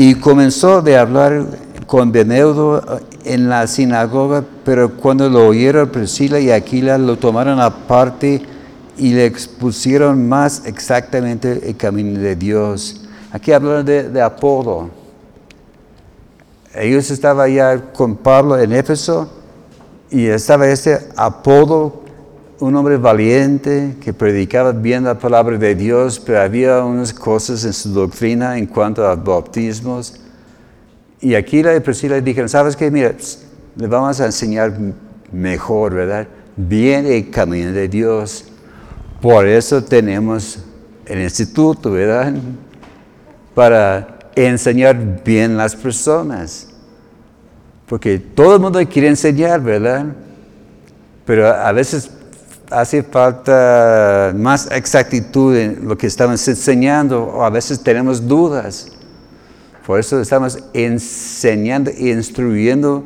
Y 0.00 0.14
comenzó 0.14 0.80
de 0.80 0.96
hablar 0.96 1.44
con 1.88 2.12
Beneudo 2.12 3.00
en 3.24 3.48
la 3.48 3.66
sinagoga, 3.66 4.44
pero 4.64 4.94
cuando 4.94 5.28
lo 5.28 5.48
oyeron 5.48 5.88
Priscila 5.88 6.38
y 6.38 6.52
Aquila 6.52 6.96
lo 6.98 7.16
tomaron 7.16 7.58
aparte 7.58 8.40
y 8.96 9.12
le 9.12 9.26
expusieron 9.26 10.28
más 10.28 10.62
exactamente 10.66 11.68
el 11.68 11.76
camino 11.76 12.20
de 12.20 12.36
Dios. 12.36 13.08
Aquí 13.32 13.50
hablan 13.50 13.84
de, 13.84 14.08
de 14.08 14.22
Apolo 14.22 14.88
ellos 16.76 17.10
estaban 17.10 17.52
ya 17.52 17.92
con 17.92 18.14
Pablo 18.14 18.56
en 18.56 18.72
Éfeso 18.72 19.28
y 20.10 20.26
estaba 20.26 20.68
este 20.68 21.08
apodo, 21.16 21.97
un 22.60 22.74
hombre 22.74 22.96
valiente 22.96 23.96
que 24.02 24.12
predicaba 24.12 24.72
bien 24.72 25.04
la 25.04 25.18
palabra 25.18 25.56
de 25.56 25.74
Dios, 25.74 26.18
pero 26.18 26.40
había 26.40 26.84
unas 26.84 27.12
cosas 27.12 27.64
en 27.64 27.72
su 27.72 27.92
doctrina 27.92 28.58
en 28.58 28.66
cuanto 28.66 29.06
a 29.06 29.14
bautismos. 29.14 30.18
Y 31.20 31.34
aquí 31.34 31.62
la 31.62 31.78
Priscila 31.80 32.20
dijeron, 32.20 32.48
¿sabes 32.48 32.74
qué? 32.74 32.90
Mira, 32.90 33.14
le 33.76 33.86
vamos 33.86 34.20
a 34.20 34.26
enseñar 34.26 34.76
mejor, 35.30 35.94
¿verdad? 35.94 36.26
Bien 36.56 37.06
el 37.06 37.30
camino 37.30 37.72
de 37.72 37.88
Dios. 37.88 38.46
Por 39.20 39.46
eso 39.46 39.82
tenemos 39.82 40.58
el 41.06 41.22
instituto, 41.22 41.92
¿verdad? 41.92 42.34
Para 43.54 44.18
enseñar 44.34 45.22
bien 45.24 45.56
las 45.56 45.76
personas. 45.76 46.68
Porque 47.86 48.18
todo 48.18 48.56
el 48.56 48.60
mundo 48.60 48.80
quiere 48.88 49.08
enseñar, 49.08 49.60
¿verdad? 49.60 50.06
Pero 51.24 51.46
a 51.46 51.72
veces 51.72 52.10
hace 52.70 53.02
falta 53.02 54.32
más 54.36 54.68
exactitud 54.70 55.56
en 55.56 55.88
lo 55.88 55.96
que 55.96 56.06
estamos 56.06 56.46
enseñando 56.46 57.24
o 57.24 57.44
a 57.44 57.50
veces 57.50 57.82
tenemos 57.82 58.26
dudas. 58.26 58.88
Por 59.86 59.98
eso 59.98 60.20
estamos 60.20 60.58
enseñando 60.74 61.90
e 61.90 62.10
instruyendo 62.10 63.04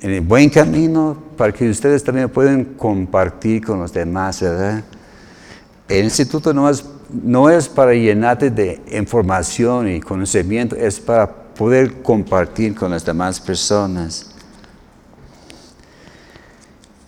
en 0.00 0.10
el 0.10 0.20
buen 0.20 0.50
camino 0.50 1.16
para 1.36 1.52
que 1.52 1.68
ustedes 1.68 2.04
también 2.04 2.28
puedan 2.28 2.64
compartir 2.64 3.64
con 3.64 3.80
los 3.80 3.92
demás. 3.92 4.42
El 4.42 6.04
instituto 6.04 6.52
no 6.52 6.68
es 6.68 6.84
no 7.12 7.50
es 7.50 7.68
para 7.68 7.92
llenarte 7.92 8.50
de 8.50 8.80
información 8.92 9.88
y 9.88 10.00
conocimiento, 10.00 10.76
es 10.76 11.00
para 11.00 11.28
poder 11.28 12.02
compartir 12.02 12.74
con 12.74 12.90
las 12.90 13.04
demás 13.04 13.40
personas. 13.40 14.26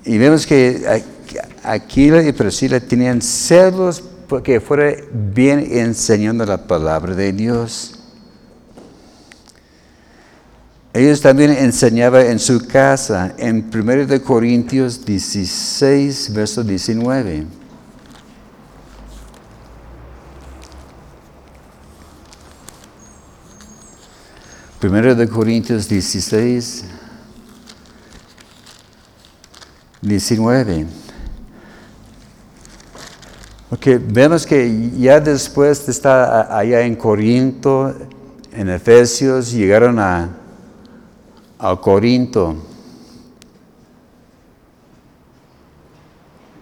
Y 0.05 0.19
vemos 0.19 0.47
que 0.47 1.05
Aquila 1.63 2.23
y 2.23 2.33
Priscila 2.33 2.81
tenían 2.81 3.23
celos 3.23 4.03
porque 4.29 4.61
fuera 4.61 4.95
bien 5.13 5.61
enseñando 5.71 6.45
la 6.45 6.67
palabra 6.67 7.15
de 7.15 7.33
Dios. 7.33 7.99
Ellos 10.95 11.21
también 11.21 11.53
enseñaban 11.53 12.27
en 12.27 12.39
su 12.39 12.67
casa, 12.67 13.35
en 13.39 13.71
1 13.73 14.23
Corintios 14.25 15.05
16, 15.05 16.35
verso 16.35 16.63
19. 16.63 17.47
Primero 24.79 25.15
de 25.15 25.29
Corintios 25.29 25.89
16, 25.89 26.85
19. 30.03 31.02
Porque 33.73 33.97
vemos 33.97 34.45
que 34.45 34.91
ya 34.99 35.19
después 35.19 35.87
de 35.87 35.93
estar 35.93 36.53
allá 36.53 36.83
en 36.83 36.95
Corinto, 36.95 37.95
en 38.53 38.69
Efesios, 38.69 39.51
llegaron 39.51 39.99
a, 39.99 40.29
a 41.59 41.75
Corinto. 41.77 42.55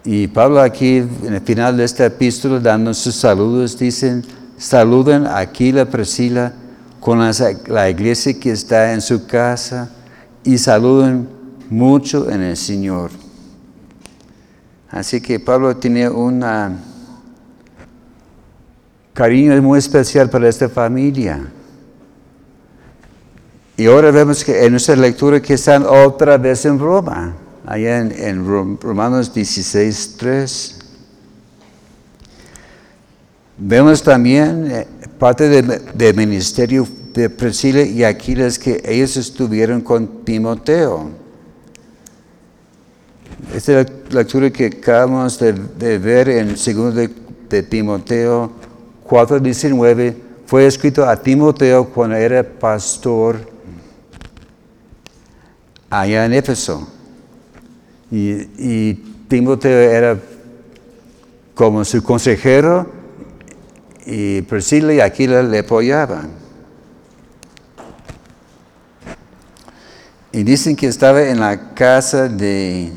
Y 0.04 0.28
Pablo 0.28 0.60
aquí, 0.60 0.98
en 0.98 1.34
el 1.34 1.40
final 1.40 1.76
de 1.78 1.82
esta 1.82 2.06
epístola, 2.06 2.60
dando 2.60 2.94
sus 2.94 3.16
saludos, 3.16 3.76
dicen, 3.76 4.24
saluden 4.56 5.26
a 5.26 5.38
Aquila, 5.38 5.86
Priscila, 5.86 6.52
con 7.00 7.18
la 7.18 7.90
iglesia 7.90 8.38
que 8.38 8.52
está 8.52 8.92
en 8.92 9.00
su 9.00 9.26
casa 9.26 9.90
y 10.44 10.58
saluden 10.58 11.28
mucho 11.70 12.30
en 12.30 12.42
el 12.42 12.56
Señor. 12.56 13.10
Así 14.90 15.20
que 15.20 15.40
Pablo 15.40 15.76
tiene 15.76 16.08
un 16.08 16.44
cariño 19.14 19.60
muy 19.62 19.78
especial 19.78 20.30
para 20.30 20.48
esta 20.48 20.68
familia. 20.68 21.50
Y 23.76 23.86
ahora 23.86 24.10
vemos 24.10 24.44
que 24.44 24.64
en 24.64 24.72
nuestra 24.72 24.94
lectura 24.94 25.40
que 25.40 25.54
están 25.54 25.86
otra 25.86 26.36
vez 26.36 26.66
en 26.66 26.78
Roma, 26.78 27.34
allá 27.64 27.98
en, 27.98 28.46
Romanos 28.80 29.32
16, 29.32 30.16
3. 30.18 30.78
Vemos 33.56 34.02
también 34.02 34.70
eh, 34.70 34.86
parte 35.18 35.62
del 35.62 36.14
ministerio 36.14 36.86
de 37.14 37.30
Priscila 37.30 37.82
y 37.82 38.04
Aquiles 38.04 38.58
que 38.58 38.82
ellos 38.84 39.16
estuvieron 39.16 39.80
con 39.80 40.24
Timoteo. 40.24 41.10
Esta 43.54 43.80
es 43.80 43.86
la 44.10 44.20
lectura 44.20 44.50
que 44.50 44.66
acabamos 44.66 45.38
de, 45.38 45.98
ver 45.98 46.28
en 46.28 46.48
2 46.48 46.94
de, 46.94 47.10
de 47.48 47.62
Timoteo 47.62 48.59
4:19. 49.10 50.16
Fue 50.46 50.66
escrito 50.66 51.04
a 51.04 51.16
Timoteo 51.16 51.86
cuando 51.86 52.16
era 52.16 52.44
pastor 52.44 53.40
allá 55.90 56.24
en 56.24 56.32
Éfeso. 56.32 56.88
Y, 58.10 58.94
Timoteo 59.28 59.78
era 59.78 60.18
como 61.54 61.84
su 61.84 62.02
consejero 62.02 62.90
y 64.04 64.42
Priscila 64.42 64.92
y 64.92 65.00
Aquila 65.00 65.40
le 65.44 65.60
apoyaban. 65.60 66.30
Y 70.32 70.42
dicen 70.42 70.74
que 70.74 70.88
estaba 70.88 71.22
en 71.22 71.38
la 71.38 71.74
casa 71.74 72.28
de 72.28 72.90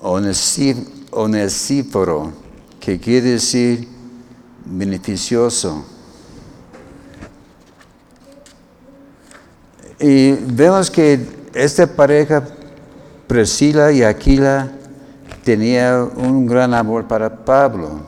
Onesíforo, 0.00 2.32
que 2.80 2.98
quiere 2.98 3.32
decir 3.32 3.86
beneficioso. 4.64 5.84
Y 10.00 10.32
vemos 10.32 10.90
que 10.90 11.20
esta 11.52 11.86
pareja, 11.86 12.42
Priscila 13.26 13.92
y 13.92 14.02
Aquila, 14.02 14.72
tenía 15.44 16.02
un 16.16 16.46
gran 16.46 16.72
amor 16.72 17.06
para 17.06 17.44
Pablo. 17.44 18.00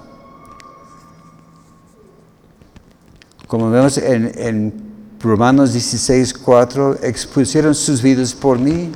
Como 3.47 3.71
vemos 3.71 3.99
en, 3.99 4.91
Romanos 5.21 5.73
16, 5.73 6.35
4, 6.35 6.99
expusieron 7.03 7.75
sus 7.75 8.03
vidas 8.03 8.35
por 8.35 8.59
mí. 8.59 8.91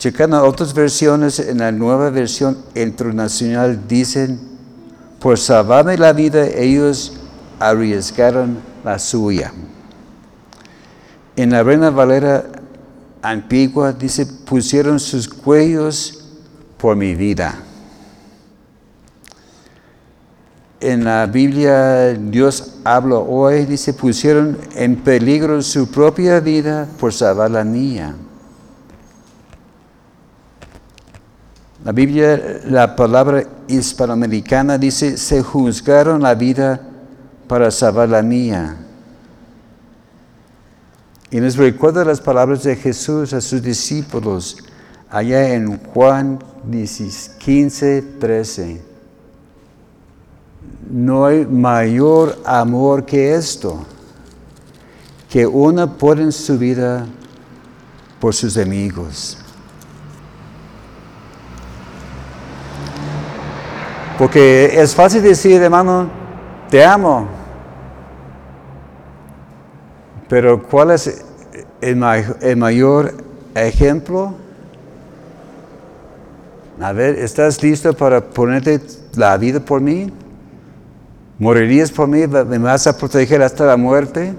Checando 0.00 0.42
otras 0.42 0.72
versiones, 0.72 1.38
en 1.40 1.58
la 1.58 1.70
nueva 1.72 2.08
versión 2.08 2.56
internacional 2.74 3.86
dicen, 3.86 4.40
por 5.18 5.36
salvarme 5.36 5.98
la 5.98 6.14
vida 6.14 6.46
ellos 6.46 7.12
arriesgaron 7.58 8.60
la 8.82 8.98
suya. 8.98 9.52
En 11.36 11.50
la 11.50 11.62
Reina 11.62 11.90
Valera 11.90 12.46
antigua 13.20 13.92
dice, 13.92 14.24
pusieron 14.24 14.98
sus 14.98 15.28
cuellos 15.28 16.24
por 16.78 16.96
mi 16.96 17.14
vida. 17.14 17.58
En 20.80 21.04
la 21.04 21.26
Biblia 21.26 22.14
Dios 22.14 22.76
habla 22.84 23.16
hoy, 23.16 23.66
dice, 23.66 23.92
pusieron 23.92 24.56
en 24.76 24.96
peligro 24.96 25.60
su 25.60 25.90
propia 25.90 26.40
vida 26.40 26.88
por 26.98 27.12
salvar 27.12 27.50
la 27.50 27.64
mía. 27.64 28.14
La 31.84 31.92
Biblia, 31.92 32.60
la 32.66 32.94
palabra 32.94 33.42
hispanoamericana 33.66 34.76
dice, 34.76 35.16
se 35.16 35.42
juzgaron 35.42 36.20
la 36.22 36.34
vida 36.34 36.80
para 37.48 37.70
salvar 37.70 38.10
la 38.10 38.22
mía. 38.22 38.76
Y 41.30 41.40
nos 41.40 41.56
recuerda 41.56 42.04
las 42.04 42.20
palabras 42.20 42.64
de 42.64 42.76
Jesús 42.76 43.32
a 43.32 43.40
sus 43.40 43.62
discípulos 43.62 44.58
allá 45.08 45.54
en 45.54 45.78
Juan 45.78 46.38
15, 47.38 48.02
13. 48.20 48.82
No 50.90 51.24
hay 51.24 51.46
mayor 51.46 52.38
amor 52.44 53.06
que 53.06 53.34
esto, 53.34 53.86
que 55.30 55.46
uno 55.46 55.96
pone 55.96 56.30
su 56.30 56.58
vida 56.58 57.06
por 58.20 58.34
sus 58.34 58.56
amigos. 58.58 59.39
Porque 64.20 64.78
es 64.78 64.94
fácil 64.94 65.22
decir, 65.22 65.62
hermano, 65.62 66.10
te 66.68 66.84
amo, 66.84 67.26
pero 70.28 70.62
¿cuál 70.62 70.90
es 70.90 71.24
el, 71.80 71.96
mayor 72.58 73.14
ejemplo? 73.54 74.34
A 76.82 76.92
ver, 76.92 77.18
¿estás 77.18 77.62
listo 77.62 77.94
para 77.94 78.20
ponerte 78.20 78.82
la 79.14 79.38
vida 79.38 79.58
por 79.58 79.80
mí? 79.80 80.12
¿Morirías 81.38 81.90
por 81.90 82.06
mí? 82.06 82.26
¿Me 82.26 82.58
vas 82.58 82.86
a 82.86 82.98
proteger 82.98 83.40
hasta 83.40 83.64
la 83.64 83.78
muerte? 83.78 84.34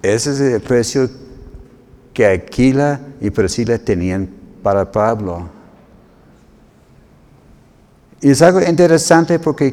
Ese 0.00 0.30
es 0.30 0.40
el 0.40 0.62
precio 0.62 1.10
que 2.14 2.26
Aquila 2.26 2.98
y 3.20 3.28
Priscila 3.28 3.76
tenían 3.76 4.30
para 4.62 4.90
Pablo. 4.90 5.55
Y 8.26 8.30
es 8.30 8.42
algo 8.42 8.60
interesante 8.60 9.38
porque 9.38 9.72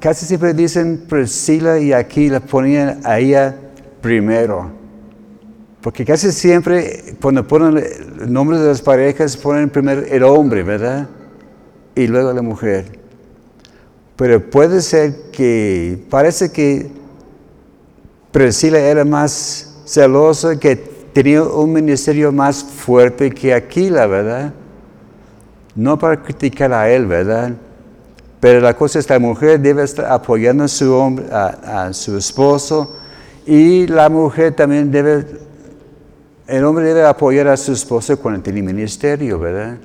casi 0.00 0.24
siempre 0.24 0.54
dicen 0.54 1.04
Priscila 1.06 1.78
y 1.78 1.92
Aquila 1.92 2.40
ponían 2.40 3.02
a 3.04 3.18
ella 3.18 3.54
primero. 4.00 4.70
Porque 5.82 6.02
casi 6.02 6.32
siempre 6.32 7.16
cuando 7.20 7.46
ponen 7.46 7.76
el 8.18 8.32
nombre 8.32 8.58
de 8.58 8.68
las 8.68 8.80
parejas 8.80 9.36
ponen 9.36 9.68
primero 9.68 10.06
el 10.06 10.22
hombre, 10.22 10.62
¿verdad? 10.62 11.06
Y 11.94 12.06
luego 12.06 12.32
la 12.32 12.40
mujer. 12.40 12.86
Pero 14.16 14.40
puede 14.48 14.80
ser 14.80 15.30
que 15.30 16.02
parece 16.08 16.50
que 16.50 16.90
Priscila 18.32 18.78
era 18.78 19.04
más 19.04 19.82
celosa, 19.84 20.58
que 20.58 20.76
tenía 20.76 21.42
un 21.42 21.74
ministerio 21.74 22.32
más 22.32 22.64
fuerte 22.64 23.30
que 23.30 23.52
Aquila, 23.52 24.06
¿verdad? 24.06 24.54
No 25.74 25.98
para 25.98 26.22
criticar 26.22 26.72
a 26.72 26.88
él, 26.88 27.04
¿verdad? 27.04 27.52
Pero 28.40 28.60
la 28.60 28.74
cosa 28.74 28.98
es 28.98 29.06
que 29.06 29.14
la 29.14 29.18
mujer 29.18 29.60
debe 29.60 29.82
estar 29.82 30.06
apoyando 30.06 30.64
a 30.64 30.68
su, 30.68 30.92
hombre, 30.92 31.26
a 31.32 31.90
su 31.92 32.16
esposo 32.16 32.96
y 33.46 33.86
la 33.86 34.08
mujer 34.08 34.54
también 34.54 34.90
debe, 34.90 35.24
el 36.48 36.64
hombre 36.64 36.86
debe 36.86 37.06
apoyar 37.06 37.46
a 37.46 37.56
su 37.56 37.72
esposa 37.72 38.16
cuando 38.16 38.42
tiene 38.42 38.60
ministerio, 38.60 39.38
¿verdad? 39.38 39.76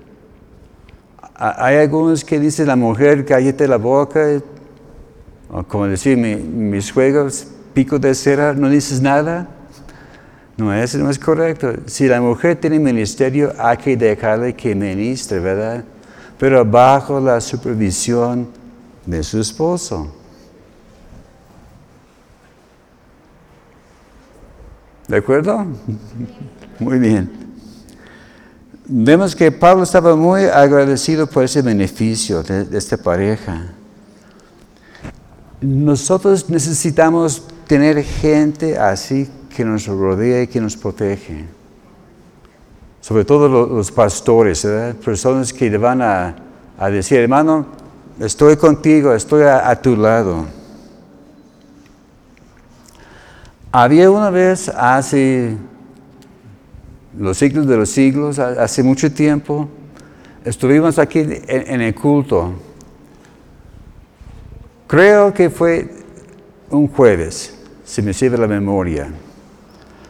Hay 1.35 1.77
algunos 1.77 2.25
que 2.25 2.39
dicen 2.39 2.67
la 2.67 2.75
mujer, 2.75 3.23
cállate 3.23 3.67
la 3.67 3.77
boca, 3.77 4.41
o 5.51 5.63
como 5.63 5.87
decir 5.87 6.17
mi, 6.17 6.35
mis 6.35 6.91
juegos, 6.91 7.47
pico 7.73 7.99
de 7.99 8.15
cera, 8.15 8.53
no 8.53 8.67
dices 8.67 8.99
nada. 8.99 9.47
No, 10.57 10.73
eso 10.73 10.97
no 10.97 11.09
es 11.09 11.17
correcto. 11.17 11.73
Si 11.85 12.07
la 12.07 12.19
mujer 12.19 12.57
tiene 12.57 12.79
ministerio, 12.79 13.53
hay 13.57 13.77
que 13.77 13.95
dejarle 13.95 14.55
que 14.55 14.73
ministre, 14.75 15.39
¿verdad? 15.39 15.83
Pero 16.41 16.65
bajo 16.65 17.19
la 17.19 17.39
supervisión 17.39 18.47
de 19.05 19.21
su 19.21 19.39
esposo. 19.39 20.11
¿De 25.07 25.17
acuerdo? 25.17 25.63
Muy 26.79 26.97
bien. 26.97 27.29
Vemos 28.87 29.35
que 29.35 29.51
Pablo 29.51 29.83
estaba 29.83 30.15
muy 30.15 30.45
agradecido 30.45 31.27
por 31.27 31.43
ese 31.43 31.61
beneficio 31.61 32.41
de, 32.41 32.75
esta 32.75 32.97
pareja. 32.97 33.73
Nosotros 35.61 36.49
necesitamos 36.49 37.43
tener 37.67 38.03
gente 38.03 38.79
así 38.79 39.29
que 39.55 39.63
nos 39.63 39.85
rodea 39.85 40.41
y 40.41 40.47
que 40.47 40.59
nos 40.59 40.75
protege. 40.75 41.60
Sobre 43.01 43.25
todo 43.25 43.49
los, 43.67 43.91
pastores, 43.91 44.65
personas 45.03 45.51
que 45.51 45.69
le 45.69 45.77
van 45.77 46.01
a, 46.01 46.35
decir, 46.89 47.19
hermano, 47.19 47.65
estoy 48.19 48.55
contigo, 48.55 49.13
estoy 49.13 49.43
a 49.43 49.75
tu 49.81 49.95
lado. 49.95 50.45
Había 53.71 54.09
una 54.11 54.29
vez 54.29 54.69
hace 54.69 55.57
los 57.17 57.37
siglos 57.37 57.67
de 57.67 57.77
los 57.77 57.89
siglos, 57.89 58.39
hace 58.39 58.83
mucho 58.83 59.11
tiempo, 59.11 59.67
estuvimos 60.45 60.97
aquí 60.97 61.19
en, 61.19 61.81
el 61.81 61.95
culto. 61.95 62.53
Creo 64.87 65.33
que 65.33 65.49
fue 65.49 65.89
un 66.69 66.87
jueves, 66.87 67.57
si 67.83 68.01
me 68.01 68.13
sirve 68.13 68.37
la 68.37 68.47
memoria. 68.47 69.09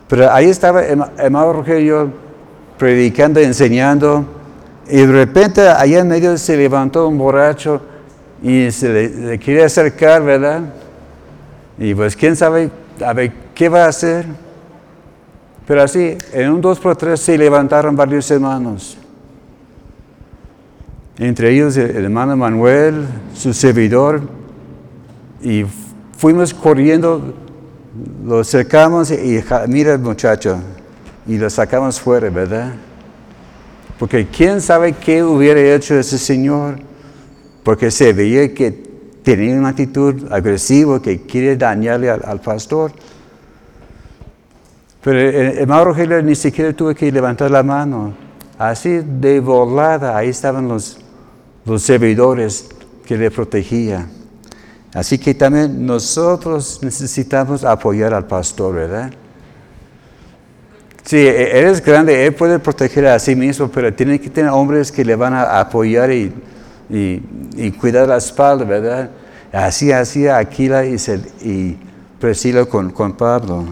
Pero 0.08 0.32
ahí 0.32 0.46
estaba 0.46 0.84
hermano 0.84 1.54
Rogelio 1.54 2.12
predicando, 2.82 3.40
enseñando, 3.40 4.26
y 4.90 4.98
de 4.98 5.06
repente 5.06 5.62
allá 5.70 6.00
en 6.00 6.08
medio 6.08 6.36
se 6.36 6.58
levantó 6.58 7.08
un 7.08 7.16
borracho 7.16 7.80
y 8.42 8.72
se 8.72 9.12
le 9.12 9.38
quería 9.38 9.68
acercar, 9.68 10.24
¿verdad? 10.24 10.62
Y 11.78 11.94
pues 11.94 12.16
quién 12.16 12.36
sabe 12.36 12.72
a 13.06 13.14
ver 13.14 13.34
qué 13.54 13.70
va 13.70 13.86
a 13.86 13.90
hacer. 13.90 14.26
Pero 15.68 15.84
así, 15.84 16.18
en 16.34 16.54
un 16.54 16.60
dos 16.60 16.80
por 16.80 16.96
tres 16.96 17.20
se 17.20 17.38
levantaron 17.38 17.96
varios 17.96 18.32
hermanos. 18.32 18.98
Entre 21.20 21.52
ellos 21.52 21.78
el 21.78 22.06
hermano 22.06 22.36
Manuel, 22.36 23.06
su 23.36 23.54
servidor, 23.54 24.22
y 25.40 25.66
fuimos 26.18 26.52
corriendo, 26.52 27.32
lo 28.26 28.40
acercamos 28.40 29.12
y 29.12 29.40
mira 29.68 29.94
el 29.94 30.00
muchacho, 30.00 30.58
y 31.28 31.38
lo 31.38 31.50
sacamos 31.50 32.00
fuera, 32.00 32.30
¿verdad? 32.30 32.74
Porque 34.00 34.28
quién 34.28 34.62
sabe 34.62 34.94
qué 34.94 35.24
hubiera 35.24 35.62
hecho 35.62 35.96
ese 35.96 36.18
señor, 36.18 36.80
porque 37.64 37.92
se 37.92 38.14
veía 38.14 38.54
que 38.54 38.72
tenía 39.24 39.56
una 39.56 39.70
actitud 39.70 40.32
agresiva 40.32 41.02
que 41.02 41.22
quiere 41.22 41.56
dañarle 41.56 42.10
al, 42.10 42.42
pastor. 42.42 42.92
Pero 45.04 45.20
el 45.20 45.58
hermano 45.60 45.94
ni 46.24 46.36
siquiera 46.36 46.74
tuvo 46.74 46.94
que 46.96 47.12
levantar 47.12 47.52
la 47.52 47.64
mano. 47.64 48.14
Así 48.58 49.02
de 49.04 49.40
volada, 49.40 50.18
ahí 50.18 50.30
estaban 50.30 50.68
los, 50.68 51.00
los 51.66 51.82
servidores 51.82 52.70
que 53.06 53.18
le 53.18 53.30
protegían. 53.30 54.10
Así 54.94 55.18
que 55.18 55.34
también 55.34 55.86
nosotros 55.86 56.80
necesitamos 56.82 57.64
apoyar 57.64 58.14
al 58.14 58.28
pastor, 58.28 58.76
¿verdad? 58.76 59.12
Sí, 61.04 61.18
e, 61.18 61.60
él 61.60 61.68
es 61.68 61.84
grande, 61.84 62.26
él 62.26 62.34
puede 62.34 62.60
proteger 62.60 63.08
a 63.08 63.20
sí 63.20 63.36
mismo, 63.36 63.70
pero 63.70 63.94
tiene 63.94 64.20
que 64.20 64.30
tener 64.30 64.52
hombres 64.52 64.92
que 64.92 65.04
le 65.04 65.16
van 65.16 65.34
a 65.34 65.60
apoyar 65.60 66.12
y 66.12 66.32
y, 66.92 67.72
cuidar 67.72 68.08
la 68.08 68.18
espalda, 68.18 68.66
¿verdad? 68.66 69.10
Así 69.52 69.92
hacía 69.92 70.38
Aquila 70.38 70.86
y, 70.86 70.96
y 71.42 71.78
Priscila 72.20 72.66
con, 72.66 72.92
con 72.92 73.14
Pablo. 73.14 73.66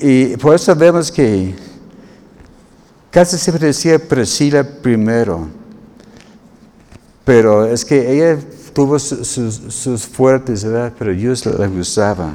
Y 0.00 0.36
por 0.36 0.54
eso 0.54 0.74
vemos 0.76 1.10
que 1.10 1.54
casi 3.10 3.36
siempre 3.36 3.66
decía 3.66 3.98
Priscila 3.98 4.64
primero, 4.64 5.48
pero 7.24 7.66
es 7.66 7.84
que 7.84 8.12
ella 8.12 8.40
tuvo 8.72 8.98
sus, 8.98 10.06
fuertes, 10.06 10.64
¿verdad? 10.64 10.92
Pero 10.98 11.12
Dios 11.12 11.44
la 11.46 11.68
usaba. 11.68 12.32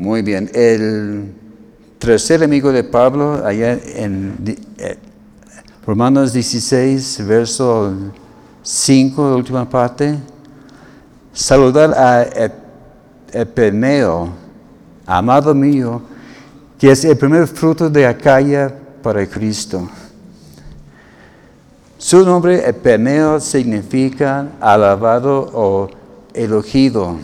Muy 0.00 0.22
bien, 0.22 0.50
el 0.54 1.30
tercer 1.98 2.42
amigo 2.42 2.72
de 2.72 2.82
Pablo, 2.82 3.44
allá 3.44 3.72
en 3.74 4.34
eh, 4.78 4.96
Romanos 5.84 6.32
16, 6.32 7.26
verso 7.26 7.92
5, 8.62 9.28
la 9.28 9.36
última 9.36 9.68
parte, 9.68 10.18
saludar 11.34 11.92
a 11.92 12.26
Epeneo, 13.30 14.30
amado 15.04 15.54
mío, 15.54 16.00
que 16.78 16.92
es 16.92 17.04
el 17.04 17.18
primer 17.18 17.46
fruto 17.46 17.90
de 17.90 18.06
Acaya 18.06 18.74
para 19.02 19.26
Cristo. 19.26 19.86
Su 21.98 22.24
nombre 22.24 22.66
Epeneo 22.66 23.38
significa 23.38 24.48
alabado 24.62 25.50
o 25.52 25.90
elogido. 26.32 27.18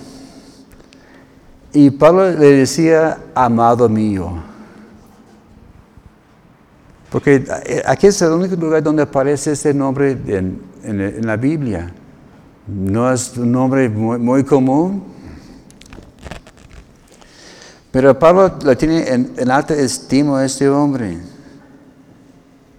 Y 1.77 1.91
Pablo 1.91 2.31
le 2.31 2.53
decía, 2.53 3.19
amado 3.35 3.87
mío. 3.87 4.33
Porque 7.11 7.45
eh, 7.67 7.83
aquí 7.85 8.07
es 8.07 8.23
el 8.23 8.31
único 8.31 8.57
lugar 8.57 8.83
donde 8.83 9.03
aparece 9.03 9.53
ese 9.53 9.75
nombre 9.75 10.17
en, 10.27 10.59
la 11.21 11.37
Biblia. 11.37 11.93
No 12.67 13.13
es 13.13 13.37
un 13.37 13.53
nombre 13.53 13.91
muy, 13.91 14.43
común. 14.43 15.05
Pero 17.91 18.19
Pablo 18.19 18.57
lo 18.65 18.75
tiene 18.75 19.07
en, 19.11 19.51
alta 19.51 19.75
estima 19.75 20.47
este 20.47 20.71
hombre. 20.71 21.19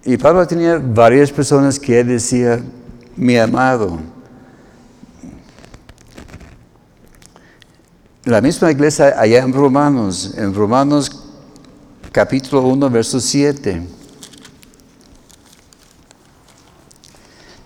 Y 0.04 0.16
Pablo 0.16 0.44
tenía 0.44 0.82
varias 0.84 1.30
personas 1.30 1.78
que 1.78 2.00
él 2.00 2.08
decía, 2.08 2.60
mi 3.14 3.36
amado. 3.36 4.17
La 8.28 8.42
misma 8.42 8.70
iglesia 8.70 9.14
allá 9.18 9.38
en 9.38 9.54
Romanos, 9.54 10.34
en 10.36 10.52
Romanos 10.54 11.10
capítulo 12.12 12.60
1, 12.60 12.90
verso 12.90 13.20
7. 13.20 13.82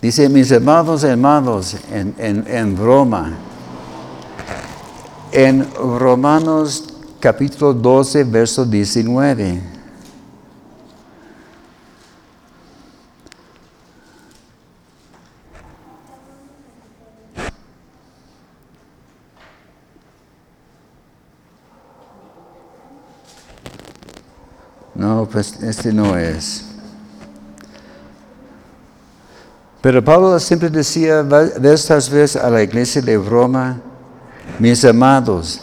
Dice, 0.00 0.28
mis 0.28 0.52
hermanos, 0.52 1.02
hermanos, 1.02 1.76
en, 1.90 2.14
en, 2.16 2.44
en 2.46 2.76
Roma, 2.76 3.32
en 5.32 5.66
Romanos 5.74 6.84
capítulo 7.18 7.74
12, 7.74 8.22
verso 8.22 8.64
19. 8.64 9.71
No, 25.02 25.28
pues 25.28 25.60
este 25.60 25.92
no 25.92 26.16
es. 26.16 26.64
Pero 29.80 30.04
Pablo 30.04 30.38
siempre 30.38 30.70
decía 30.70 31.24
de 31.24 31.74
estas 31.74 32.08
veces 32.08 32.40
a 32.40 32.48
la 32.48 32.62
iglesia 32.62 33.02
de 33.02 33.18
Roma, 33.18 33.80
mis 34.60 34.84
amados, 34.84 35.60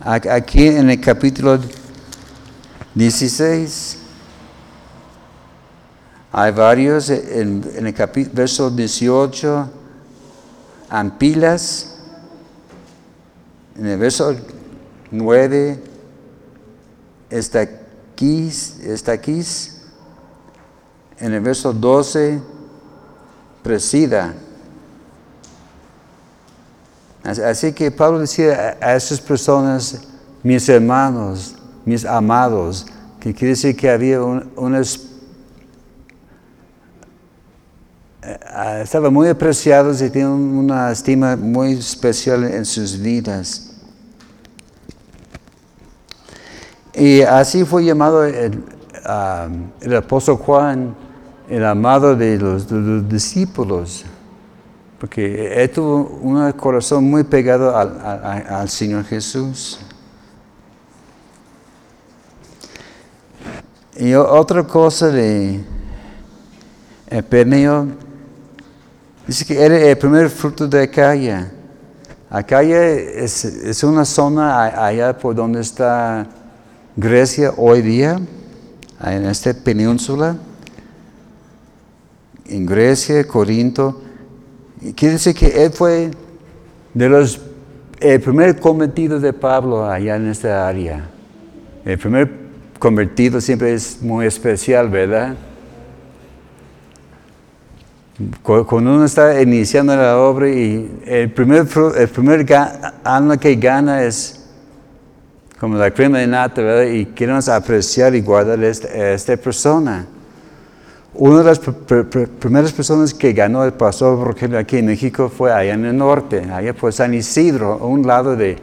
aquí 0.00 0.68
en 0.68 0.88
el 0.88 1.00
capítulo 1.00 1.58
16, 2.94 3.98
hay 6.30 6.52
varios, 6.52 7.10
en, 7.10 7.60
el 7.76 8.30
verso 8.32 8.70
18, 8.70 9.68
Ampilas, 10.90 11.96
en 13.76 13.86
el 13.86 13.98
verso 13.98 14.36
9, 15.10 15.82
está 17.30 17.83
aquí, 18.14 18.48
está 18.84 19.12
aquí, 19.12 19.42
en 21.18 21.34
el 21.34 21.40
verso 21.40 21.72
12, 21.72 22.40
presida. 23.62 24.34
Así 27.24 27.72
que 27.72 27.90
Pablo 27.90 28.20
decía 28.20 28.76
a 28.80 28.94
esas 28.94 29.20
personas, 29.20 30.02
mis 30.42 30.68
hermanos, 30.68 31.56
mis 31.84 32.04
amados, 32.04 32.86
que 33.18 33.34
quiere 33.34 33.50
decir 33.50 33.74
que 33.74 33.90
había 33.90 34.22
una 34.22 34.82
eh, 38.22 38.80
estaban 38.82 39.12
muy 39.12 39.28
apreciados 39.28 40.00
y 40.02 40.10
tenían 40.10 40.30
una 40.30 40.92
estima 40.92 41.34
muy 41.34 41.72
especial 41.72 42.44
en 42.44 42.64
sus 42.64 42.96
vidas. 43.00 43.73
Y 46.94 47.22
así 47.22 47.64
fue 47.64 47.84
llamado 47.84 48.24
el, 48.24 48.62
ah, 49.04 49.48
el 49.80 49.96
apóstol 49.96 50.36
Juan, 50.36 50.94
el 51.48 51.64
amado 51.64 52.14
de 52.14 52.38
los, 52.38 53.08
discípulos, 53.08 54.04
porque 55.00 55.60
él 55.62 55.70
tuvo 55.70 56.18
un 56.22 56.52
corazón 56.52 57.04
muy 57.04 57.24
pegado 57.24 57.76
al, 57.76 58.68
Señor 58.68 59.04
Jesús. 59.04 59.80
Y 63.96 64.14
otra 64.14 64.64
cosa 64.64 65.08
de 65.08 65.64
Eperneo, 67.08 67.88
dice 69.26 69.44
que 69.44 69.60
era 69.60 69.78
el 69.78 69.98
primer 69.98 70.30
fruto 70.30 70.68
de 70.68 70.82
Acaya. 70.82 71.52
Acaya 72.30 72.84
es, 72.86 73.44
es 73.44 73.82
una 73.84 74.04
zona 74.04 74.84
allá 74.86 75.16
por 75.16 75.34
donde 75.34 75.60
está 75.60 76.26
Grecia 76.96 77.52
hoy 77.56 77.82
día, 77.82 78.20
en 79.04 79.24
esta 79.26 79.52
península, 79.52 80.36
en 82.46 82.64
Grecia, 82.66 83.26
Corinto, 83.26 84.00
quiere 84.94 85.14
decir 85.14 85.34
que 85.34 85.64
él 85.64 85.72
fue 85.72 86.12
de 86.92 87.08
los, 87.08 87.40
el 87.98 88.20
primer 88.20 88.60
convertido 88.60 89.18
de 89.18 89.32
Pablo 89.32 89.84
allá 89.84 90.14
en 90.14 90.28
esta 90.28 90.68
área. 90.68 91.10
El 91.84 91.98
primer 91.98 92.30
convertido 92.78 93.40
siempre 93.40 93.74
es 93.74 94.00
muy 94.00 94.26
especial, 94.26 94.88
¿verdad? 94.88 95.34
Cuando 98.44 98.94
uno 98.94 99.04
está 99.04 99.42
iniciando 99.42 99.96
la 99.96 100.16
obra 100.16 100.48
y 100.48 101.00
el 101.06 101.32
primer, 101.32 101.66
el 101.96 102.08
primer 102.08 102.46
alma 103.02 103.36
que 103.36 103.56
gana 103.56 104.04
es 104.04 104.43
como 105.64 105.78
la 105.78 105.90
crema 105.90 106.18
de 106.18 106.26
nata, 106.26 106.60
¿verdad? 106.60 106.92
Y 106.92 107.06
queremos 107.06 107.48
apreciar 107.48 108.14
y 108.14 108.20
guardar 108.20 108.60
a 108.60 108.68
esta, 109.14 109.34
persona. 109.38 110.04
Una 111.14 111.38
de 111.38 111.44
las 111.44 111.58
primeras 111.58 112.70
personas 112.70 113.14
que 113.14 113.32
ganó 113.32 113.64
el 113.64 113.72
pastor 113.72 114.22
Rogelio 114.22 114.58
aquí 114.58 114.76
en 114.76 114.84
México 114.84 115.32
fue 115.34 115.50
allá 115.50 115.72
en 115.72 115.86
el 115.86 115.96
norte, 115.96 116.40
allá 116.52 116.74
por 116.74 116.92
San 116.92 117.14
Isidro, 117.14 117.78
a 117.80 117.86
un 117.86 118.06
lado 118.06 118.36
de, 118.36 118.58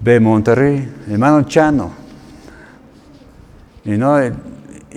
de 0.00 0.18
Monterrey, 0.18 0.90
hermano 1.10 1.42
Chano. 1.42 1.90
Y, 3.84 3.98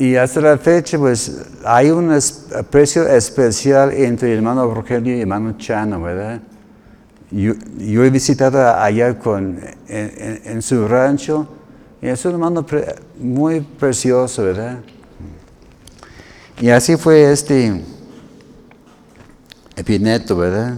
y 0.01 0.15
hasta 0.15 0.39
la 0.39 0.57
fecha, 0.57 0.97
pues 0.97 1.41
hay 1.65 1.91
un 1.91 2.17
aprecio 2.57 3.05
especial 3.05 3.91
entre 3.91 4.31
el 4.31 4.37
hermano 4.37 4.73
Rogelio 4.73 5.11
y 5.11 5.15
el 5.15 5.21
hermano 5.23 5.57
Chano, 5.57 6.01
¿verdad? 6.01 6.39
Yo, 7.33 7.53
he 8.03 8.09
visitado 8.11 8.75
allá 8.79 9.17
con, 9.17 9.59
en, 9.87 10.61
su 10.61 10.87
rancho 10.87 11.47
y 11.99 12.07
es 12.07 12.23
un 12.25 12.33
hermano 12.33 12.63
muy 13.17 13.61
precioso, 13.61 14.43
¿verdad? 14.43 14.81
Y 16.61 16.69
así 16.69 16.95
fue 16.95 17.31
este 17.31 17.83
Epineto, 19.75 20.37
¿verdad? 20.37 20.77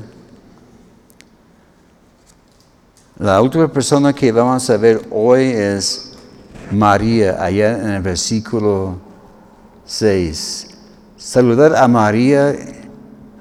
La 3.19 3.41
última 3.41 3.67
persona 3.67 4.13
que 4.13 4.31
vamos 4.31 4.69
a 4.69 4.77
ver 4.77 5.01
hoy 5.11 5.43
es 5.47 6.13
María, 6.71 7.43
allá 7.43 7.77
en 7.77 7.89
el 7.89 8.01
versículo 8.01 8.95
6. 9.85 10.67
Saludar 11.17 11.75
a 11.75 11.85
María 11.89 12.55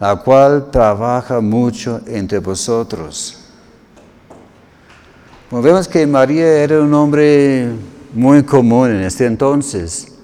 la 0.04 0.16
cual 0.16 0.70
trabaja 0.70 1.40
mucho 1.40 1.98
entre 2.06 2.38
vosotros. 2.38 3.40
vemos 5.50 5.88
que 5.88 6.06
María 6.06 6.46
era 6.62 6.82
un 6.82 6.92
hombre 6.92 7.70
muy 8.12 8.42
común 8.42 8.90
en 8.90 9.00
este 9.00 9.24
entonces. 9.24 10.14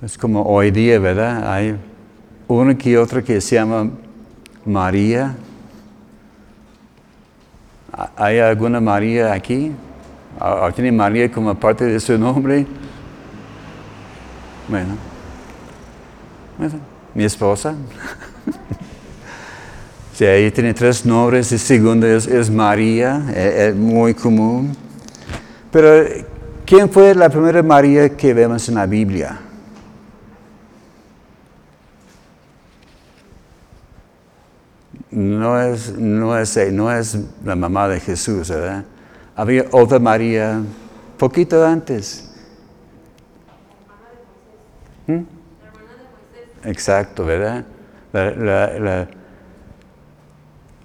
Es 0.00 0.16
como 0.16 0.42
hoy 0.42 0.70
día, 0.70 0.98
¿verdad? 0.98 1.52
Hay 1.52 1.76
uno 2.48 2.78
que 2.78 2.96
otro 2.96 3.22
que 3.22 3.42
se 3.42 3.56
llama 3.56 3.90
María. 4.64 5.36
¿Hay 8.16 8.38
alguna 8.38 8.80
María 8.80 9.34
aquí? 9.34 9.70
¿Tiene 10.74 10.92
María 10.92 11.30
como 11.30 11.54
parte 11.54 11.84
de 11.84 12.00
su 12.00 12.16
nombre? 12.16 12.66
Bueno, 14.66 14.96
mi 17.14 17.24
esposa. 17.24 17.74
Sí, 20.16 20.24
ahí 20.24 20.50
tiene 20.50 20.72
tres 20.72 21.04
nombres, 21.04 21.52
el 21.52 21.58
segundo 21.58 22.06
es, 22.06 22.50
María, 22.50 23.22
es, 23.36 23.74
muy 23.74 24.14
común. 24.14 24.74
Pero, 25.70 26.08
¿quién 26.64 26.88
fue 26.88 27.14
la 27.14 27.28
primera 27.28 27.62
María 27.62 28.08
que 28.16 28.32
vemos 28.32 28.66
en 28.70 28.76
la 28.76 28.86
Biblia? 28.86 29.38
No 35.10 35.60
es, 35.60 35.92
no 35.98 36.38
es, 36.38 36.72
no 36.72 36.90
es 36.90 37.18
la 37.44 37.54
mamá 37.54 37.86
de 37.86 38.00
Jesús, 38.00 38.48
¿verdad? 38.48 38.86
Había 39.34 39.66
otra 39.70 39.98
María 39.98 40.62
poquito 41.18 41.62
antes. 41.62 42.32
¿Mm? 45.06 45.24
Exacto, 46.64 47.26
¿verdad? 47.26 47.66
La, 48.16 49.08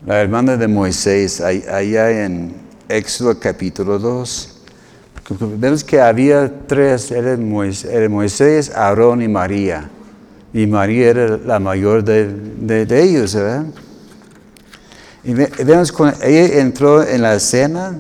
hermana 0.08 0.58
de 0.58 0.68
Moisés, 0.68 1.42
allá 1.42 2.26
en 2.26 2.54
Éxodo 2.90 3.40
capítulo 3.40 3.98
2. 4.00 4.58
Vemos 5.58 5.84
que 5.84 6.02
había 6.02 6.52
tres, 6.68 7.12
era 7.12 7.38
Moisés, 7.38 8.72
Aarón 8.76 9.22
y 9.22 9.28
María. 9.28 9.90
Y 10.54 10.68
María 10.68 11.10
era 11.10 11.38
la 11.38 11.60
mayor 11.60 12.04
de, 12.04 12.86
ellos, 12.90 13.34
¿verdad? 13.36 13.66
Y 15.24 15.34
vemos 15.34 15.92
cuando 15.92 16.22
ella 16.24 16.60
entró 16.60 17.08
en 17.08 17.22
la 17.22 17.36
escena, 17.36 17.96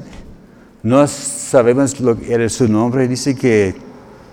no 0.83 1.07
sabemos 1.07 1.99
lo 2.01 2.19
que 2.19 2.33
era 2.33 2.49
su 2.49 2.67
nombre, 2.67 3.07
dice 3.07 3.35
que 3.35 3.75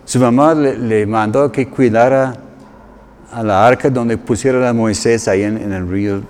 su 0.05 0.19
mamá 0.19 0.55
le, 0.55 1.07
mandó 1.07 1.53
que 1.53 1.69
cuidara 1.69 2.35
a 3.31 3.43
la 3.43 3.67
arca 3.67 3.91
donde 3.91 4.17
pusieron 4.17 4.65
a 4.65 4.73
Moisés 4.73 5.29
ahí 5.29 5.43
en, 5.43 5.73
el 5.73 5.89
río. 5.89 6.23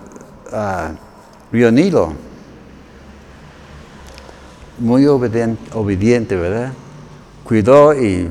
Ah, 0.52 0.90
Río 1.52 1.70
Nilo. 1.70 2.12
Muy 4.78 5.06
obediente, 5.06 6.36
¿verdad? 6.36 6.72
Cuidó 7.44 7.94
y, 7.94 8.28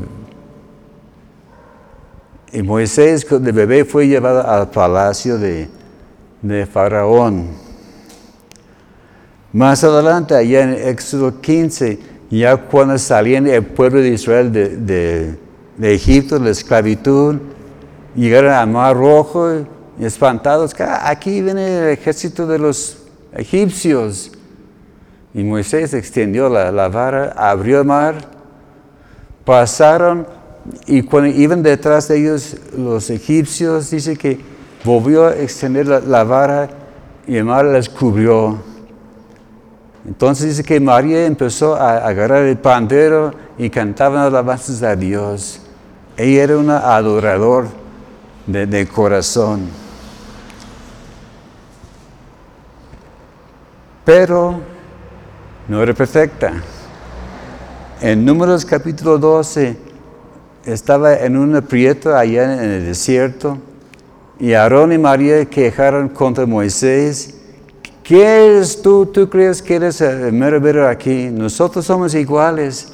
y 2.53 2.61
Moisés 2.61 3.25
de 3.29 3.51
bebé 3.51 3.83
fue 3.83 4.07
llevado 4.07 4.47
al 4.47 4.69
palacio 4.69 5.37
de, 5.37 5.69
Faraón. 6.71 7.47
Más 9.51 9.83
adelante, 9.83 10.35
allá 10.35 10.63
en 10.63 10.73
Éxodo 10.87 11.41
15, 11.41 11.99
ya 12.29 12.55
cuando 12.55 12.97
salían 12.97 13.47
el 13.47 13.65
pueblo 13.65 14.01
de 14.01 14.09
Israel 14.09 14.51
de, 14.51 15.37
de 15.77 15.93
Egipto, 15.93 16.39
la 16.39 16.51
esclavitud, 16.51 17.37
llegaron 18.17 18.51
al 18.51 18.67
Mar 18.67 18.97
Rojo 18.97 19.65
y 19.99 20.05
espantados, 20.05 20.73
ah, 20.79 21.09
aquí 21.09 21.41
viene 21.41 21.79
el 21.79 21.89
ejército 21.89 22.45
de 22.47 22.59
los 22.59 22.97
egipcios. 23.33 24.31
Y 25.33 25.43
Moisés 25.43 25.93
extendió 25.93 26.49
la, 26.49 26.87
vara, 26.89 27.33
abrió 27.37 27.81
el 27.81 27.85
mar, 27.85 28.15
pasaron 29.45 30.25
y 30.85 31.03
cuando 31.03 31.29
iban 31.29 31.61
detrás 31.61 32.07
de 32.07 32.17
ellos 32.17 32.57
los 32.75 33.09
egipcios, 33.09 33.91
dice 33.91 34.17
que 34.17 34.39
volvió 34.83 35.27
a 35.27 35.35
extender 35.35 35.85
la, 35.85 36.23
vara 36.23 36.69
y 37.27 37.35
el 37.35 37.45
mar 37.45 37.65
les 37.65 37.87
cubrió. 37.87 38.57
Entonces 40.07 40.47
dice 40.47 40.63
que 40.63 40.79
María 40.79 41.25
empezó 41.25 41.75
a 41.75 41.97
agarrar 41.97 42.43
el 42.43 42.57
pandero 42.57 43.33
y 43.57 43.69
cantaban 43.69 44.21
alabanzas 44.21 44.81
a 44.81 44.95
Dios. 44.95 45.59
Ella 46.15 46.43
era 46.43 46.57
una 46.57 46.95
adorador 46.95 47.67
de 48.47 48.87
corazón. 48.87 49.69
pero 54.07 54.61
no 55.67 55.83
era 55.83 55.93
perfecta. 55.93 56.63
En 57.99 58.23
Números 58.23 58.63
capítulo 58.63 59.17
12 59.17 59.75
estaba 60.63 61.15
en 61.15 61.35
un 61.35 61.53
aprieto 61.57 62.15
allá 62.15 62.53
en 62.53 62.71
el 62.71 62.85
desierto 62.85 63.57
y 64.39 64.53
Aarón 64.53 64.93
y 64.93 64.97
María 64.97 65.43
quejaron 65.43 66.07
contra 66.07 66.45
Moisés. 66.45 67.35
¿Qué 68.01 68.23
eres 68.23 68.81
tú? 68.81 69.07
¿Tú 69.07 69.29
crees 69.29 69.61
que 69.61 69.75
eres 69.75 69.99
el 69.99 70.31
mero 70.31 70.87
aquí? 70.87 71.27
Nosotros 71.29 71.83
somos 71.83 72.15
iguales. 72.15 72.93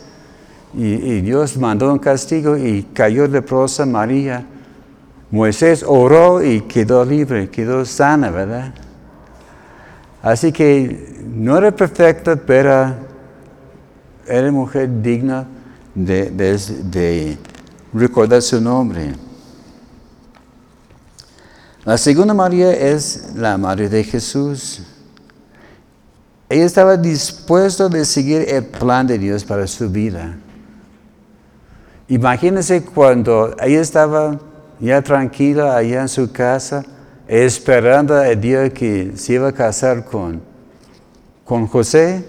Y, 0.73 0.93
y, 0.95 1.21
Dios 1.21 1.55
mandó 1.57 1.93
un 1.93 1.99
castigo 1.99 2.57
y 2.57 2.87
cayó 2.91 3.27
leprosa 3.27 3.85
María. 3.85 4.47
Moisés 5.33 5.83
oró 5.83 6.43
y 6.43 6.61
quedó 6.61 7.03
libre, 7.03 7.49
quedó 7.49 7.83
sana, 7.85 8.29
¿verdad? 8.29 8.71
Así 10.21 10.51
que 10.51 11.23
no 11.25 11.57
era 11.57 11.75
perfecta, 11.75 12.35
pero 12.35 12.93
era 14.27 14.51
mujer 14.51 15.01
digna 15.01 15.47
de, 15.95 16.29
de 16.29 17.37
recordar 17.91 18.43
su 18.43 18.61
nombre. 18.61 19.15
La 21.83 21.97
segunda 21.97 22.35
María 22.35 22.71
es 22.71 23.31
la 23.33 23.57
Madre 23.57 23.89
de 23.89 24.03
Jesús. 24.03 24.83
Ella 26.47 26.65
estaba 26.65 26.95
dispuesta 26.95 27.87
a 27.87 28.05
seguir 28.05 28.45
el 28.47 28.65
plan 28.65 29.07
de 29.07 29.17
Dios 29.17 29.43
para 29.43 29.65
su 29.65 29.89
vida. 29.89 30.37
Imagínense 32.07 32.85
cuando 32.85 33.55
ella 33.59 33.81
estaba 33.81 34.39
ya 34.83 35.01
tranquila 35.01 35.77
allá 35.77 36.01
en 36.01 36.09
su 36.09 36.29
casa, 36.29 36.83
esperando 37.25 38.21
el 38.21 38.41
día 38.41 38.69
que 38.69 39.13
se 39.15 39.35
iba 39.35 39.47
a 39.47 39.53
casar 39.53 40.03
con, 40.03 40.41
con 41.45 41.67
José, 41.67 42.25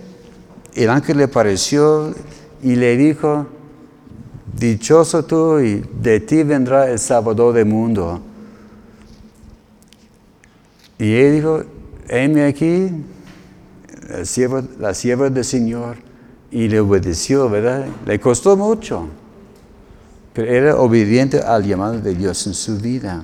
el 0.73 0.89
ángel 0.89 1.19
le 1.19 1.25
apareció 1.25 2.15
y 2.63 2.77
le 2.77 2.97
dijo, 2.97 3.49
dichoso 4.57 5.25
tú 5.25 5.59
y 5.59 5.85
de 6.01 6.21
ti 6.21 6.45
vendrá 6.45 6.89
el 6.89 7.01
Salvador 7.01 7.55
del 7.55 7.67
mundo. 7.67 8.21
Y 10.97 11.13
él 11.13 11.35
dijo, 11.35 11.65
heme 12.09 12.45
aquí, 12.45 12.89
la 14.09 14.65
la 14.79 14.95
sierva 14.95 15.29
del 15.29 15.45
Señor, 15.45 15.97
y 16.53 16.69
le 16.69 16.79
obedeció, 16.79 17.51
¿verdad? 17.51 17.87
Le 18.07 18.21
costó 18.21 18.57
mucho, 18.57 19.09
pero 20.35 20.51
era 20.53 20.77
obediente 20.77 21.39
al 21.39 21.65
llamado 21.65 22.01
de 22.01 22.13
Dios 22.13 22.47
en 22.49 22.55
su 22.55 22.77
vida. 22.77 23.23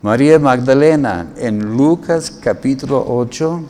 María 0.00 0.38
Magdalena, 0.38 1.32
en 1.36 1.76
Lucas 1.76 2.30
capítulo 2.30 3.04
8, 3.06 3.62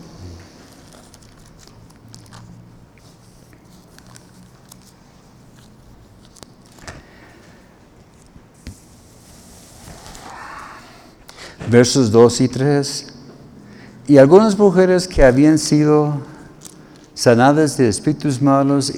versos 11.68 12.12
2 12.12 12.41
y 12.43 12.49
3. 12.49 13.07
Y 14.07 14.18
algunas 14.18 14.57
mujeres 14.57 15.09
que 15.09 15.24
habían 15.24 15.59
sido 15.59 16.20
sanadas 17.12 17.76
de 17.76 17.89
espíritus 17.89 18.41
malos 18.41 18.93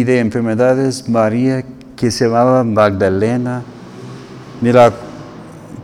de 0.00 0.18
enfermedades, 0.18 1.06
María, 1.08 1.64
que 1.94 2.10
se 2.10 2.24
llamaba 2.24 2.64
Magdalena, 2.64 3.62
mira, 4.60 4.92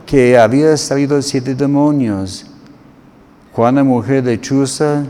que 0.05 0.37
había 0.37 0.75
salido 0.75 1.21
siete 1.21 1.53
demonios, 1.53 2.47
Juana, 3.53 3.83
mujer 3.83 4.23
de 4.23 4.41
Chuza, 4.41 5.03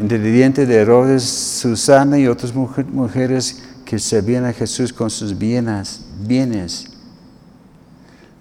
ingrediente 0.00 0.66
de 0.66 0.74
Herodes, 0.74 1.22
Susana 1.22 2.18
y 2.18 2.26
otras 2.26 2.52
mujeres 2.54 3.62
que 3.84 3.98
servían 3.98 4.44
a 4.44 4.52
Jesús 4.52 4.92
con 4.92 5.08
sus 5.10 5.36
bienes. 5.36 6.04
bienes. 6.26 6.86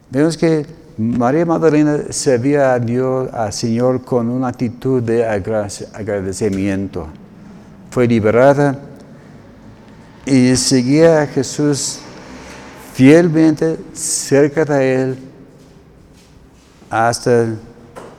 Vemos 0.10 0.36
que 0.36 0.66
María 0.98 1.46
Magdalena 1.46 2.00
servía 2.10 2.74
a 2.74 2.80
Dios, 2.80 3.30
al 3.32 3.54
Señor, 3.54 4.04
con 4.04 4.30
una 4.30 4.48
actitud 4.48 5.04
de 5.04 5.26
agradecimiento. 5.26 7.08
Fue 7.92 8.08
liberada 8.08 8.89
y 10.30 10.56
seguía 10.58 11.24
a 11.24 11.28
Jesús 11.28 11.98
fielmente 12.94 13.80
cerca 13.94 14.64
de 14.64 14.94
Él 14.94 15.18
hasta 16.88 17.48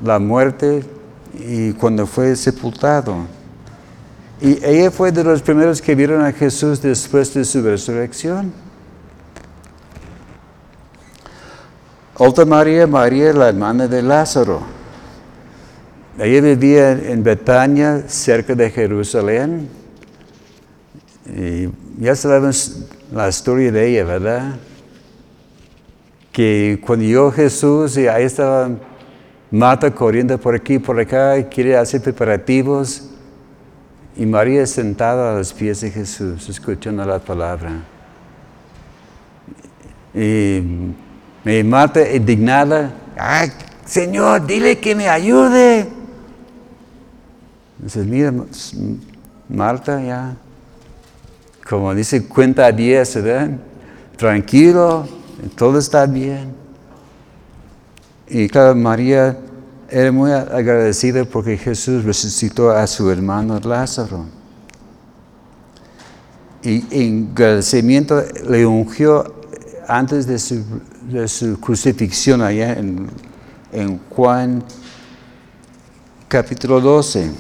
la 0.03 0.19
muerte 0.19 0.85
y 1.39 1.73
cuando 1.75 2.09
fue 2.09 2.35
sepultado. 2.35 3.19
Y 4.41 4.59
ella 4.65 4.91
fue 4.91 5.13
de 5.13 5.23
los 5.23 5.41
primeros 5.41 5.81
que 5.81 5.95
vieron 5.95 6.25
a 6.25 6.33
Jesús 6.33 6.83
después 6.83 7.33
de 7.33 7.45
su 7.45 7.63
resurrección. 7.63 8.53
Otra 12.17 12.45
María, 12.45 12.89
María, 12.89 13.33
la 13.33 13.51
hermana 13.51 13.87
de 13.87 14.03
Lázaro. 14.03 14.63
Ella 16.19 16.41
vivía 16.41 16.91
en 16.91 17.23
Betania, 17.23 18.03
cerca 18.09 18.57
de 18.57 18.69
Jerusalén. 18.69 19.69
Ya 22.01 22.16
sabemos 22.16 22.86
la 23.12 23.28
historia 23.28 23.70
de 23.70 23.88
ella, 23.88 24.05
¿verdad? 24.05 24.55
Que 26.32 26.80
cuando 26.84 27.05
llegó 27.05 27.30
Jesús 27.30 27.98
y 27.98 28.09
ahí 28.09 28.24
estaba 28.24 28.70
Marta 29.51 29.90
corriendo 29.90 30.38
por 30.38 30.55
aquí, 30.55 30.78
por 30.78 30.98
acá, 30.98 31.46
quiere 31.48 31.76
hacer 31.76 32.01
preparativos. 32.01 33.11
Y 34.16 34.24
María 34.24 34.66
sentada 34.66 35.32
a 35.32 35.38
los 35.38 35.53
pies 35.53 35.82
de 35.82 35.90
Jesús, 35.90 36.48
escuchando 36.48 37.05
la 37.05 37.18
palabra. 37.18 37.82
Y 40.14 40.62
me 41.44 41.62
mata 41.64 42.11
indignada. 42.11 42.92
Ay, 43.16 43.53
Señor, 43.84 44.46
dile 44.46 44.78
que 44.78 44.94
me 44.94 45.09
ayude. 45.09 45.86
Dice, 47.78 48.05
mira, 48.05 48.32
Marta 49.48 50.03
ya, 50.03 50.36
como 51.69 51.95
dice, 51.95 52.27
cuenta 52.27 52.67
a 52.67 52.73
diez, 52.73 53.15
¿verdad? 53.15 53.59
Tranquilo, 54.17 55.07
todo 55.57 55.79
está 55.79 56.07
bien. 56.07 56.53
Y 58.29 58.49
claro, 58.49 58.75
María 58.75 59.39
era 59.89 60.13
muy 60.13 60.31
agradecida 60.31 61.25
porque 61.25 61.57
Jesús 61.57 62.05
resucitó 62.05 62.71
a 62.71 62.87
su 62.87 63.11
hermano 63.11 63.59
Lázaro. 63.61 64.27
Y 66.63 66.85
en 66.91 67.31
agradecimiento 67.33 68.23
le 68.49 68.67
ungió 68.67 69.35
antes 69.89 70.27
de 70.27 70.39
su 70.39 70.63
de 71.11 71.27
su 71.29 71.59
crucifixión 71.59 72.41
allá 72.43 72.73
en, 72.73 73.09
Juan 74.11 74.65
capítulo 76.29 76.81
12. 76.81 77.31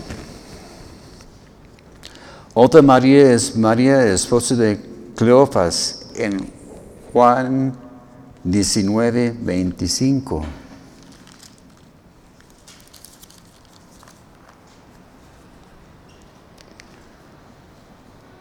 Otra 2.52 2.82
María 2.82 3.32
es 3.32 3.56
María, 3.56 4.04
esposa 4.06 4.56
de 4.56 4.80
Cleofas, 5.16 6.10
en 6.16 6.50
Juan 7.12 7.72
19, 8.42 9.36
25. 9.40 10.44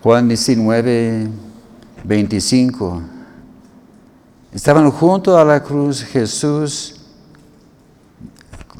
Juan 0.01 0.27
19, 0.29 1.27
25. 2.05 3.01
Estaban 4.53 4.89
junto 4.89 5.37
a 5.37 5.45
la 5.45 5.61
cruz 5.61 6.01
Jesús, 6.03 6.95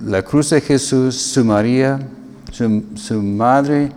la 0.02 0.24
cruz 0.24 0.50
de 0.50 0.62
Jesús, 0.62 1.16
su 1.16 1.44
María, 1.44 2.00
su, 2.52 3.22
madre, 3.22 3.92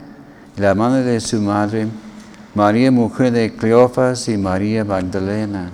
la 0.56 0.74
madre 0.74 1.02
de 1.02 1.20
su 1.20 1.40
madre, 1.40 1.88
María, 2.54 2.90
mujer 2.90 3.32
de 3.32 3.54
Cleofas 3.54 4.28
y 4.28 4.36
María 4.36 4.84
Magdalena. 4.84 5.70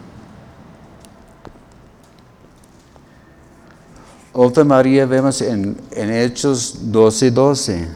Otra 4.32 4.62
María 4.62 5.04
vemos 5.04 5.42
en, 5.42 5.76
en 5.90 6.12
Hechos 6.12 6.92
12, 6.92 7.30
12. 7.32 7.88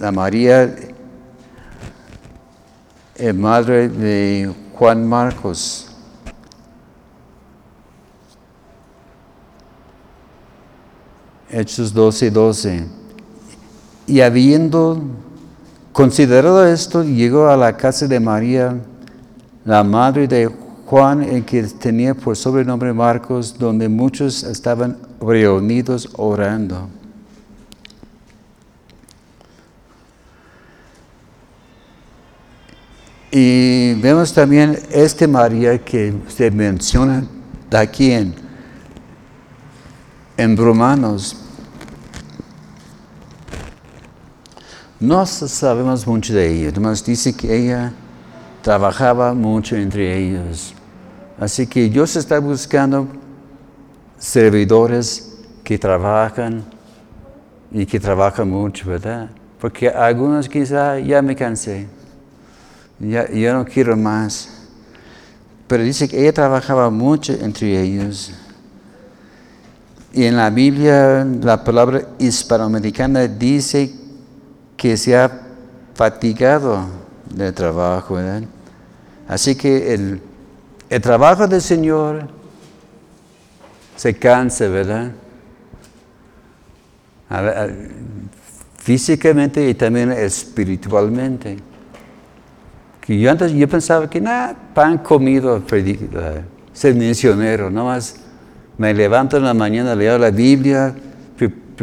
La 0.00 0.10
María, 0.10 0.74
eh, 3.16 3.32
madre 3.34 3.90
de 3.90 4.50
Juan 4.72 5.06
Marcos. 5.06 5.88
Hechos 11.50 11.92
12, 11.92 12.30
12. 12.30 13.01
Y 14.06 14.20
habiendo 14.20 15.00
considerado 15.92 16.66
esto, 16.66 17.04
llegó 17.04 17.48
a 17.48 17.56
la 17.56 17.76
casa 17.76 18.06
de 18.06 18.18
María, 18.18 18.76
la 19.64 19.84
madre 19.84 20.26
de 20.26 20.50
Juan, 20.86 21.22
el 21.22 21.44
que 21.44 21.62
tenía 21.62 22.14
por 22.14 22.36
sobrenombre 22.36 22.92
Marcos, 22.92 23.56
donde 23.58 23.88
muchos 23.88 24.42
estaban 24.42 24.98
reunidos 25.20 26.08
orando. 26.16 26.88
Y 33.30 33.94
vemos 33.94 34.34
también 34.34 34.78
este 34.90 35.26
María 35.26 35.82
que 35.82 36.12
se 36.28 36.50
menciona 36.50 37.24
aquí 37.70 38.10
en, 38.10 38.34
en 40.36 40.56
Romanos 40.56 41.41
No 45.02 45.26
sabemos 45.26 46.06
mucho 46.06 46.32
de 46.32 46.48
ella, 46.48 46.68
además 46.68 47.04
dice 47.04 47.32
que 47.32 47.52
ella 47.52 47.92
trabajaba 48.62 49.34
mucho 49.34 49.74
entre 49.74 50.16
ellos. 50.16 50.74
Así 51.40 51.66
que 51.66 51.88
Dios 51.88 52.14
está 52.14 52.38
buscando 52.38 53.08
servidores 54.16 55.40
que 55.64 55.76
trabajan 55.76 56.62
y 57.72 57.84
que 57.84 57.98
trabajan 57.98 58.48
mucho, 58.48 58.90
¿verdad? 58.90 59.28
Porque 59.60 59.88
algunos 59.88 60.48
quizá 60.48 61.00
ya 61.00 61.20
me 61.20 61.34
cansé, 61.34 61.88
ya, 63.00 63.28
ya 63.28 63.54
no 63.54 63.64
quiero 63.64 63.96
más. 63.96 64.68
Pero 65.66 65.82
dice 65.82 66.06
que 66.06 66.20
ella 66.20 66.32
trabajaba 66.32 66.90
mucho 66.90 67.32
entre 67.32 67.82
ellos. 67.82 68.32
Y 70.12 70.26
en 70.26 70.36
la 70.36 70.48
Biblia 70.48 71.24
la 71.24 71.64
palabra 71.64 72.02
hispanoamericana 72.20 73.26
dice 73.26 74.01
que 74.82 74.96
se 74.96 75.16
ha 75.16 75.30
fatigado 75.94 76.84
del 77.32 77.54
trabajo. 77.54 78.16
¿verdad? 78.16 78.42
Así 79.28 79.54
que 79.54 79.94
el, 79.94 80.20
el 80.90 81.00
trabajo 81.00 81.46
del 81.46 81.62
Señor 81.62 82.26
se 83.94 84.12
cansa, 84.12 84.66
¿verdad? 84.66 85.12
Físicamente 88.78 89.68
y 89.68 89.74
también 89.74 90.10
espiritualmente. 90.10 91.58
Que 93.02 93.20
yo 93.20 93.30
antes 93.30 93.52
yo 93.52 93.68
pensaba 93.68 94.10
que 94.10 94.20
nada, 94.20 94.56
pan 94.74 94.98
comido, 94.98 95.62
ser 96.72 96.94
misionero, 96.96 97.70
nada 97.70 97.86
más 97.86 98.16
me 98.78 98.92
levanto 98.92 99.36
en 99.36 99.44
la 99.44 99.54
mañana, 99.54 99.94
leo 99.94 100.18
la 100.18 100.32
Biblia, 100.32 100.92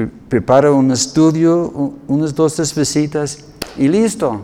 preparo 0.08 0.76
un 0.76 0.92
estudio, 0.92 1.94
unas 2.08 2.34
dos, 2.36 2.56
tres 2.56 2.74
visitas 2.76 3.46
y 3.78 3.88
listo. 3.88 4.42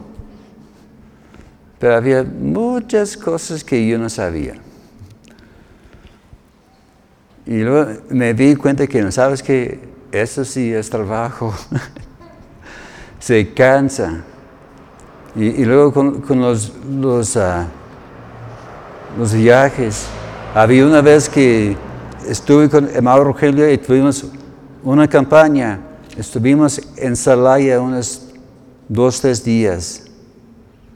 Pero 1.79 1.95
había 1.95 2.23
muchas 2.23 3.15
cosas 3.17 3.63
que 3.63 3.85
yo 3.87 3.97
no 3.97 4.09
sabía. 4.09 4.55
Y 7.45 7.59
luego 7.59 8.01
me 8.09 8.33
di 8.33 8.55
cuenta 8.55 8.87
que 8.87 9.01
no 9.01 9.11
sabes 9.11 9.43
que 9.43 9.79
eso 10.11 10.43
sí 10.43 10.73
es 10.73 10.89
trabajo. 10.89 11.53
Se 13.19 13.53
cansa. 13.53 14.23
Y, 15.35 15.65
luego 15.65 15.91
con, 15.93 16.39
los, 16.39 16.71
los, 16.89 17.35
ah, 17.35 17.67
los 19.17 19.33
viajes. 19.33 20.07
Había 20.53 20.85
una 20.85 21.01
vez 21.01 21.27
que 21.27 21.75
estuve 22.27 22.69
con 22.69 22.89
Emmanuel 22.95 23.25
Rogelio 23.25 23.69
y 23.69 23.77
tuvimos 23.77 24.25
una 24.85 25.07
campaña. 25.07 25.79
Estuvimos 26.15 26.79
en 26.95 27.15
Salaya 27.15 27.81
unos 27.81 28.21
dos, 28.87 29.19
tres 29.19 29.43
días. 29.43 30.03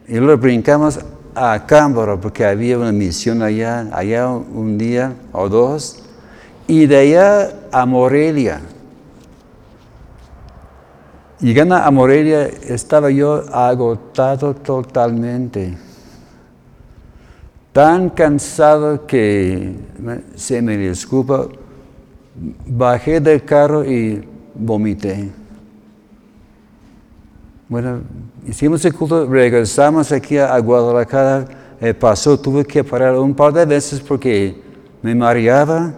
Y 0.08 0.18
luego 0.18 0.42
brincamos 0.42 1.00
a 1.36 1.66
Cámbaro 1.66 2.20
porque 2.22 2.46
había 2.46 2.78
una 2.78 2.92
misión 2.92 3.42
allá, 3.42 3.90
allá 3.92 4.30
un 4.30 4.78
día 4.78 5.14
o 5.34 5.50
dos. 5.50 6.04
Y 6.68 6.86
de 6.86 6.98
allá 6.98 7.52
a 7.72 7.86
Morelia. 7.86 8.62
Llegando 11.40 11.76
a 11.76 11.90
Morelia 11.90 12.46
estaba 12.46 13.10
yo 13.10 13.44
agotado 13.52 14.54
totalmente 14.54 15.90
tan 17.72 18.10
cansado 18.10 19.06
que 19.06 19.74
se 20.36 20.62
me 20.62 20.76
disculpa, 20.76 21.48
bajé 22.66 23.20
del 23.20 23.44
carro 23.44 23.84
y 23.84 24.24
vomité. 24.56 25.30
Bueno, 27.68 28.02
hicimos 28.48 28.84
el 28.86 28.94
culto, 28.94 29.28
regresamos 29.28 30.12
aquí 30.12 30.38
a 30.38 30.58
Guadalajara, 30.58 31.46
eh, 31.80 31.94
pasó, 31.94 32.40
tuve 32.40 32.66
que 32.66 32.84
parar 32.84 33.18
un 33.18 33.34
par 33.34 33.54
de 33.54 33.66
veces 33.66 34.00
porque 34.00 34.60
me 35.02 35.14
mareaba, 35.14 35.94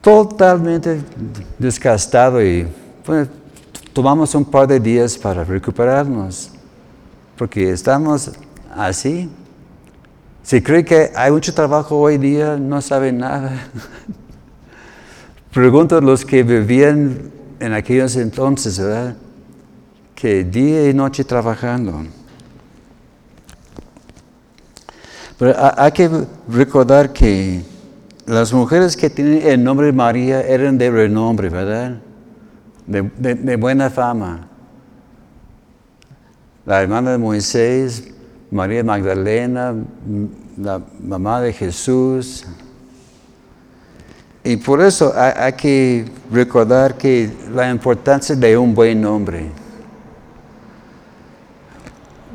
totalmente 0.00 1.00
desgastado 1.58 2.42
y 2.42 2.66
tomamos 3.92 4.34
un 4.34 4.44
par 4.44 4.66
de 4.66 4.80
días 4.80 5.16
para 5.16 5.44
recuperarnos, 5.44 6.50
porque 7.36 7.70
estamos 7.70 8.32
así. 8.74 9.30
Si 10.42 10.60
cree 10.60 10.84
que 10.84 11.12
hay 11.14 11.30
mucho 11.30 11.54
trabajo 11.54 11.96
hoy 11.98 12.18
día, 12.18 12.56
no 12.56 12.80
sabe 12.82 13.12
nada. 13.12 13.52
Pregunto 15.52 15.98
a 15.98 16.00
los 16.00 16.24
que 16.24 16.42
vivían 16.42 17.30
en 17.60 17.72
aquellos 17.72 18.16
entonces, 18.16 18.78
¿verdad? 18.78 19.16
Que 20.16 20.42
día 20.42 20.88
y 20.88 20.94
noche 20.94 21.24
trabajando. 21.24 22.04
Pero 25.38 25.54
hay 25.76 25.92
que 25.92 26.10
recordar 26.48 27.12
que 27.12 27.62
las 28.26 28.52
mujeres 28.52 28.96
que 28.96 29.10
tienen 29.10 29.46
el 29.46 29.62
nombre 29.62 29.86
de 29.86 29.92
María 29.92 30.42
eran 30.42 30.76
de 30.76 30.90
renombre, 30.90 31.48
¿verdad? 31.50 32.00
de 32.86 33.56
buena 33.56 33.90
fama. 33.90 34.48
La 36.66 36.82
hermana 36.82 37.12
de 37.12 37.18
Moisés, 37.18 38.12
María 38.52 38.84
Magdalena, 38.84 39.74
la 40.58 40.82
mamá 41.02 41.40
de 41.40 41.54
Jesús. 41.54 42.44
Y 44.44 44.58
por 44.58 44.82
eso 44.82 45.10
hay, 45.16 45.54
que 45.54 46.04
recordar 46.30 46.98
que 46.98 47.30
la 47.54 47.70
importancia 47.70 48.36
de 48.36 48.58
un 48.58 48.74
buen 48.74 49.00
nombre. 49.00 49.46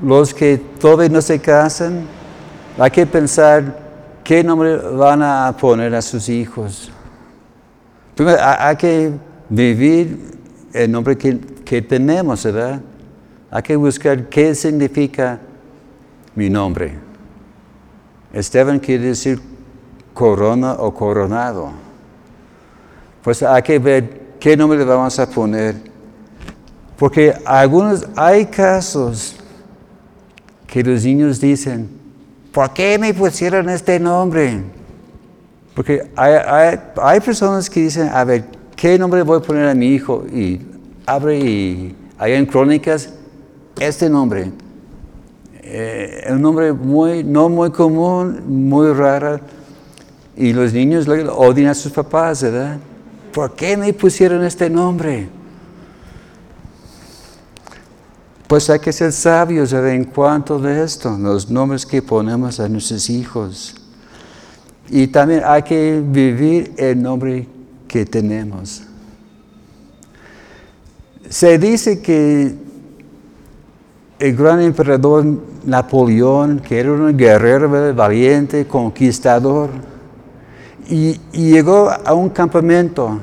Los 0.01 0.34
que 0.34 0.57
todavía 0.57 1.09
no 1.09 1.22
se 1.22 1.38
casan, 1.38 2.07
hay 2.80 2.89
que 2.89 3.05
pensar 3.05 3.78
qué 4.24 4.43
nombre 4.43 4.76
van 4.76 5.22
a 5.22 5.55
poner 5.55 5.93
a 5.93 6.01
sus 6.01 6.30
hijos. 6.30 6.91
Primero, 8.15 8.39
hay 8.41 8.76
que 8.76 9.11
vivir 9.49 10.39
el 10.74 10.91
nombre 10.91 11.15
que, 11.15 11.38
que 11.63 11.80
tenemos, 11.80 12.43
¿verdad? 12.43 12.82
Hay 13.51 13.61
que 13.61 13.76
buscar 13.76 14.28
qué 14.30 14.55
significa 14.55 15.41
mi 16.38 16.51
nombre. 16.51 16.93
Esteban 18.31 18.77
quiere 18.79 19.05
decir 19.05 19.41
corona 20.13 20.73
o 20.73 20.93
coronado. 20.93 21.71
Pues 23.23 23.41
hay 23.41 23.63
que 23.63 23.79
ver 23.79 24.35
qué 24.39 24.55
nombre 24.55 24.77
le 24.77 24.85
vamos 24.85 25.17
a 25.17 25.27
poner. 25.27 25.75
Porque 26.95 27.33
algunos, 27.43 28.05
hay 28.15 28.45
casos 28.45 29.35
que 30.67 30.83
los 30.83 31.03
niños 31.03 31.41
dicen, 31.41 31.89
¿por 32.51 32.71
qué 32.71 32.99
me 32.99 33.15
pusieron 33.15 33.67
este 33.69 33.99
nombre? 33.99 34.61
Porque 35.73 36.11
hay, 36.15 36.77
hay, 37.01 37.19
personas 37.19 37.67
que 37.67 37.81
dicen, 37.81 38.09
a 38.09 38.23
ver, 38.23 38.45
¿qué 38.75 38.99
nombre 38.99 39.23
voy 39.23 39.39
a 39.39 39.41
poner 39.41 39.69
a 39.69 39.73
mi 39.73 39.88
hijo? 39.88 40.23
Y 40.31 40.61
abre 41.07 41.39
y 41.39 41.95
hay 42.19 42.33
en 42.33 42.45
crónicas 42.45 43.11
este 43.79 44.07
nombre 44.07 44.51
eh, 45.70 46.28
un 46.32 46.41
nombre 46.41 46.72
muy, 46.72 47.24
no 47.24 47.49
muy 47.49 47.72
común, 47.72 48.41
muy 48.47 48.93
raro, 48.93 49.39
y 50.36 50.53
los 50.53 50.72
niños 50.72 51.07
odian 51.07 51.72
a 51.72 51.74
sus 51.74 51.91
papás, 51.91 52.41
¿verdad? 52.43 52.78
¿Por 53.34 53.53
qué 53.53 53.76
me 53.76 53.91
pusieron 53.91 54.45
este 54.45 54.70
nombre? 54.70 55.28
Pues 58.47 58.70
hay 58.70 58.80
que 58.80 58.93
ser 58.93 59.11
sabios 59.11 59.74
en 59.74 60.05
cuanto 60.05 60.57
de 60.57 60.84
esto, 60.84 61.18
los 61.18 61.49
nombres 61.49 61.86
que 61.86 62.01
ponemos 62.01 62.61
a 62.61 62.70
nuestros 62.70 63.09
hijos. 63.09 63.76
Y 64.89 65.07
también 65.07 65.41
hay 65.45 65.63
que 65.63 66.01
vivir 66.01 66.74
el 66.78 67.01
nombre 67.01 67.45
que 67.89 68.05
tenemos. 68.05 68.84
Se 71.30 71.57
dice 71.57 72.01
que 72.01 72.66
el 74.20 74.36
gran 74.36 74.61
emperador 74.61 75.26
Napoleón, 75.63 76.59
que 76.59 76.80
era 76.80 76.91
un 76.91 77.15
guerrero 77.15 77.93
valiente, 77.93 78.65
conquistador, 78.65 79.70
y, 80.89 81.20
llegó 81.32 81.89
a 81.89 82.13
un 82.13 82.30
campamento 82.30 83.20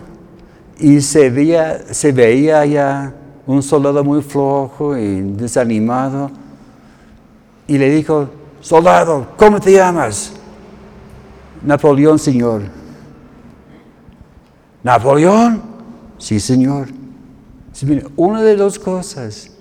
y 0.79 1.01
se 1.01 1.31
veía, 1.31 2.61
allá 2.61 3.13
un 3.47 3.63
soldado 3.63 4.05
muy 4.05 4.23
flojo 4.23 4.97
y 4.97 5.21
desanimado, 5.21 6.31
y 7.67 7.79
le 7.79 7.91
dijo, 7.91 8.29
soldado, 8.61 9.27
¿cómo 9.37 9.59
te 9.61 9.73
llamas? 9.73 10.33
Napoleón, 11.63 12.19
señor. 12.19 12.63
¿Napoleón? 14.83 15.63
Sí, 16.19 16.39
señor. 16.39 16.89
Una 18.17 18.43
de 18.43 18.55
dos 18.55 18.79
cosas 18.79 19.54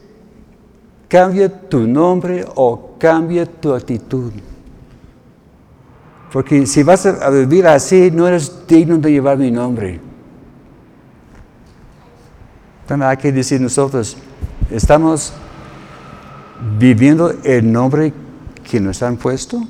Cambia 1.13 1.47
tu 1.47 1.85
nombre 1.85 2.43
o 2.55 2.97
cambia 2.97 3.45
tu 3.45 3.71
actitud. 3.71 4.33
Porque 6.31 6.65
si 6.65 6.81
vas 6.81 7.05
a 7.05 7.29
vivir 7.29 7.67
así, 7.67 8.09
no 8.09 8.27
eres 8.27 8.51
digno 8.67 8.97
de 8.97 9.11
llevar 9.11 9.37
mi 9.37 9.51
nombre. 9.51 9.99
También 12.87 13.11
hay 13.11 13.17
que 13.17 13.31
decir 13.31 13.61
nosotros, 13.61 14.17
estamos 14.71 15.31
viviendo 16.79 17.31
el 17.43 17.71
nombre 17.71 18.11
que 18.67 18.79
nos 18.79 19.03
han 19.03 19.15
puesto. 19.15 19.61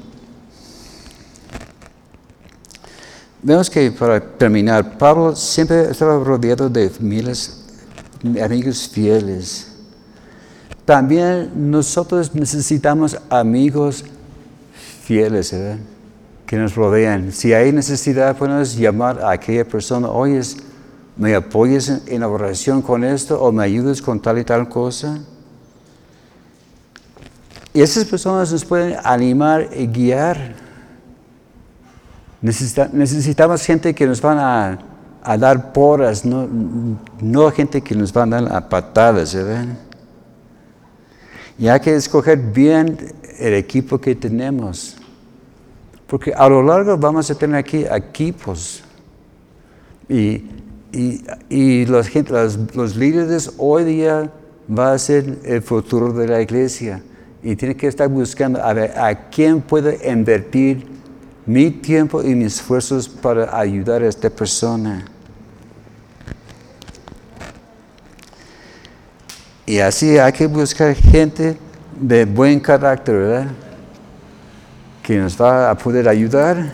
vemos 3.42 3.70
que 3.70 3.92
para 3.92 4.22
terminar, 4.22 4.98
Pablo 4.98 5.36
siempre 5.36 5.92
estaba 5.92 6.24
rodeado 6.24 6.70
de 6.70 6.90
miles, 7.02 7.66
amigos 8.42 8.88
fieles. 8.88 9.73
También 10.86 11.72
nosotros 11.72 12.36
necesitamos 12.36 13.18
amigos 13.30 14.04
fieles, 15.04 15.52
¿verdad? 15.52 15.78
que 16.46 16.60
nos 16.60 16.76
rodean. 16.76 17.32
Si 17.32 17.52
hay 17.52 17.72
necesidad, 17.72 18.38
podemos 18.38 18.76
llamar 18.76 19.20
a 19.22 19.32
aquella 19.32 19.66
persona, 19.66 20.08
oye, 20.10 20.40
¿me 21.18 21.34
apoyas 21.34 22.04
en 22.06 22.22
la 22.22 22.28
oración 22.28 22.82
con 22.82 23.04
esto 23.04 23.42
o 23.42 23.52
me 23.52 23.64
ayudas 23.64 24.02
con 24.02 24.20
tal 24.20 24.38
y 24.38 24.44
tal 24.44 24.70
cosa? 24.70 25.20
Y 27.74 27.82
esas 27.82 28.06
personas 28.06 28.52
nos 28.52 28.64
pueden 28.64 28.98
animar 29.04 29.70
y 29.76 29.88
guiar. 29.88 30.56
necesitamos 32.42 33.66
gente 33.66 33.96
que 33.96 34.06
nos 34.06 34.22
van 34.22 34.38
a, 34.38 35.38
dar 35.38 35.74
poras, 35.74 36.24
no, 36.24 36.48
no 37.20 37.50
gente 37.52 37.82
que 37.82 37.96
nos 37.96 38.14
van 38.14 38.32
a 38.32 38.42
dar 38.42 38.56
a 38.56 38.70
patadas, 38.70 39.34
¿verdad? 39.34 39.66
Y 41.58 41.68
hay 41.68 41.80
que 41.80 41.96
escoger 41.96 42.38
bien 42.38 42.98
el 43.40 43.54
equipo 43.54 44.00
que 44.00 44.16
tenemos. 44.16 44.98
Porque 46.08 46.34
a 46.34 46.48
lo 46.50 46.64
largo 46.64 46.98
vamos 46.98 47.30
a 47.30 47.36
tener 47.36 47.58
aquí 47.58 47.86
equipos. 47.90 48.84
Y, 50.10 51.86
los, 51.86 52.10
los, 52.76 52.96
líderes 52.96 53.54
hoy 53.58 53.84
día 53.84 54.32
va 54.70 54.94
a 54.94 55.00
ser 55.00 55.40
el 55.44 55.62
futuro 55.62 56.14
de 56.14 56.28
la 56.28 56.42
iglesia. 56.42 57.02
Y 57.42 57.56
tiene 57.56 57.76
que 57.76 57.88
estar 57.88 58.08
buscando 58.08 58.62
a 58.62 58.74
ver 58.74 58.98
a 58.98 59.30
quién 59.30 59.62
puede 59.62 60.10
invertir 60.10 60.86
mi 61.46 61.72
tiempo 61.72 62.24
y 62.24 62.36
mis 62.36 62.56
esfuerzos 62.56 63.10
para 63.10 63.58
ayudar 63.58 64.02
a 64.02 64.08
esta 64.08 64.30
persona. 64.30 65.06
Y 69.66 69.80
así 69.80 70.18
hay 70.18 70.32
que 70.34 70.48
buscar 70.48 70.94
gente 70.96 71.58
de 72.00 72.26
buen 72.26 72.60
carácter, 72.60 73.16
¿verdad? 73.16 73.48
que 75.04 75.18
nos 75.18 75.40
va 75.40 75.70
a 75.70 75.78
poder 75.78 76.08
ayudar 76.08 76.72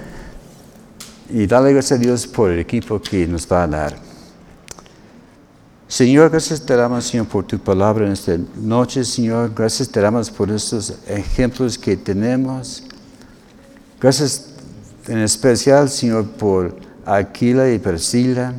y 1.32 1.48
darle 1.48 1.74
gracias 1.74 2.00
a 2.00 2.02
Dios 2.02 2.28
por 2.28 2.52
el 2.52 2.60
equipo 2.60 3.02
que 3.02 3.28
nos 3.28 3.52
va 3.52 3.64
a 3.64 3.68
dar. 3.68 3.96
Señor, 5.88 6.30
gracias 6.30 6.64
te 6.64 6.76
damos, 6.76 7.06
Señor, 7.06 7.28
por 7.28 7.46
tu 7.46 7.58
palabra 7.58 8.06
en 8.06 8.12
esta 8.12 8.38
noche, 8.56 9.04
Señor. 9.04 9.52
Gracias 9.56 9.90
te 9.90 10.00
damos 10.00 10.30
por 10.30 10.52
estos 10.52 10.94
ejemplos 11.08 11.76
que 11.76 11.98
tenemos. 11.98 12.84
Gracias 14.00 14.46
en 15.08 15.18
especial, 15.18 15.90
Señor, 15.90 16.26
por 16.26 16.78
Aquila 17.04 17.72
y 17.72 17.80
Persila. 17.80 18.54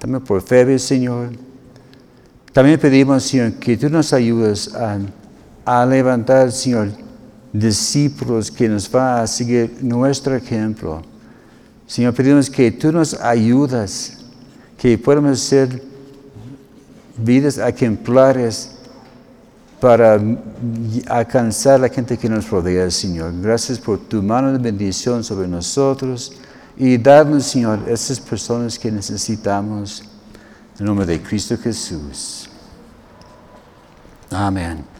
También 0.00 0.24
por 0.24 0.42
Febe, 0.42 0.80
Señor. 0.80 1.30
También 2.52 2.78
pedimos, 2.78 3.22
Señor, 3.22 3.54
que 3.54 3.76
tú 3.76 3.88
nos 3.88 4.12
ayudes 4.12 4.74
a, 4.74 4.98
a 5.64 5.86
levantar, 5.86 6.52
Señor, 6.52 6.90
discípulos 7.52 8.50
que 8.50 8.68
nos 8.68 8.94
va 8.94 9.22
a 9.22 9.26
seguir 9.26 9.78
nuestro 9.80 10.36
ejemplo. 10.36 11.02
Señor, 11.86 12.14
pedimos 12.14 12.50
que 12.50 12.70
tú 12.70 12.92
nos 12.92 13.14
ayudas, 13.14 14.18
que 14.76 14.98
podamos 14.98 15.40
ser 15.40 15.82
vidas 17.16 17.58
ejemplares 17.58 18.70
para 19.80 20.20
alcanzar 21.08 21.74
a 21.74 21.78
la 21.78 21.88
gente 21.88 22.16
que 22.16 22.28
nos 22.28 22.48
rodea, 22.48 22.90
Señor. 22.90 23.32
Gracias 23.40 23.78
por 23.78 23.98
tu 23.98 24.22
mano 24.22 24.52
de 24.52 24.58
bendición 24.58 25.24
sobre 25.24 25.48
nosotros 25.48 26.32
y 26.76 26.96
darnos, 26.98 27.46
Señor, 27.46 27.80
esas 27.88 28.20
personas 28.20 28.78
que 28.78 28.92
necesitamos. 28.92 30.04
En 30.82 30.86
nombre 30.86 31.06
de 31.06 31.22
Cristo 31.22 31.56
Jesús. 31.56 32.50
Amén. 34.32 34.91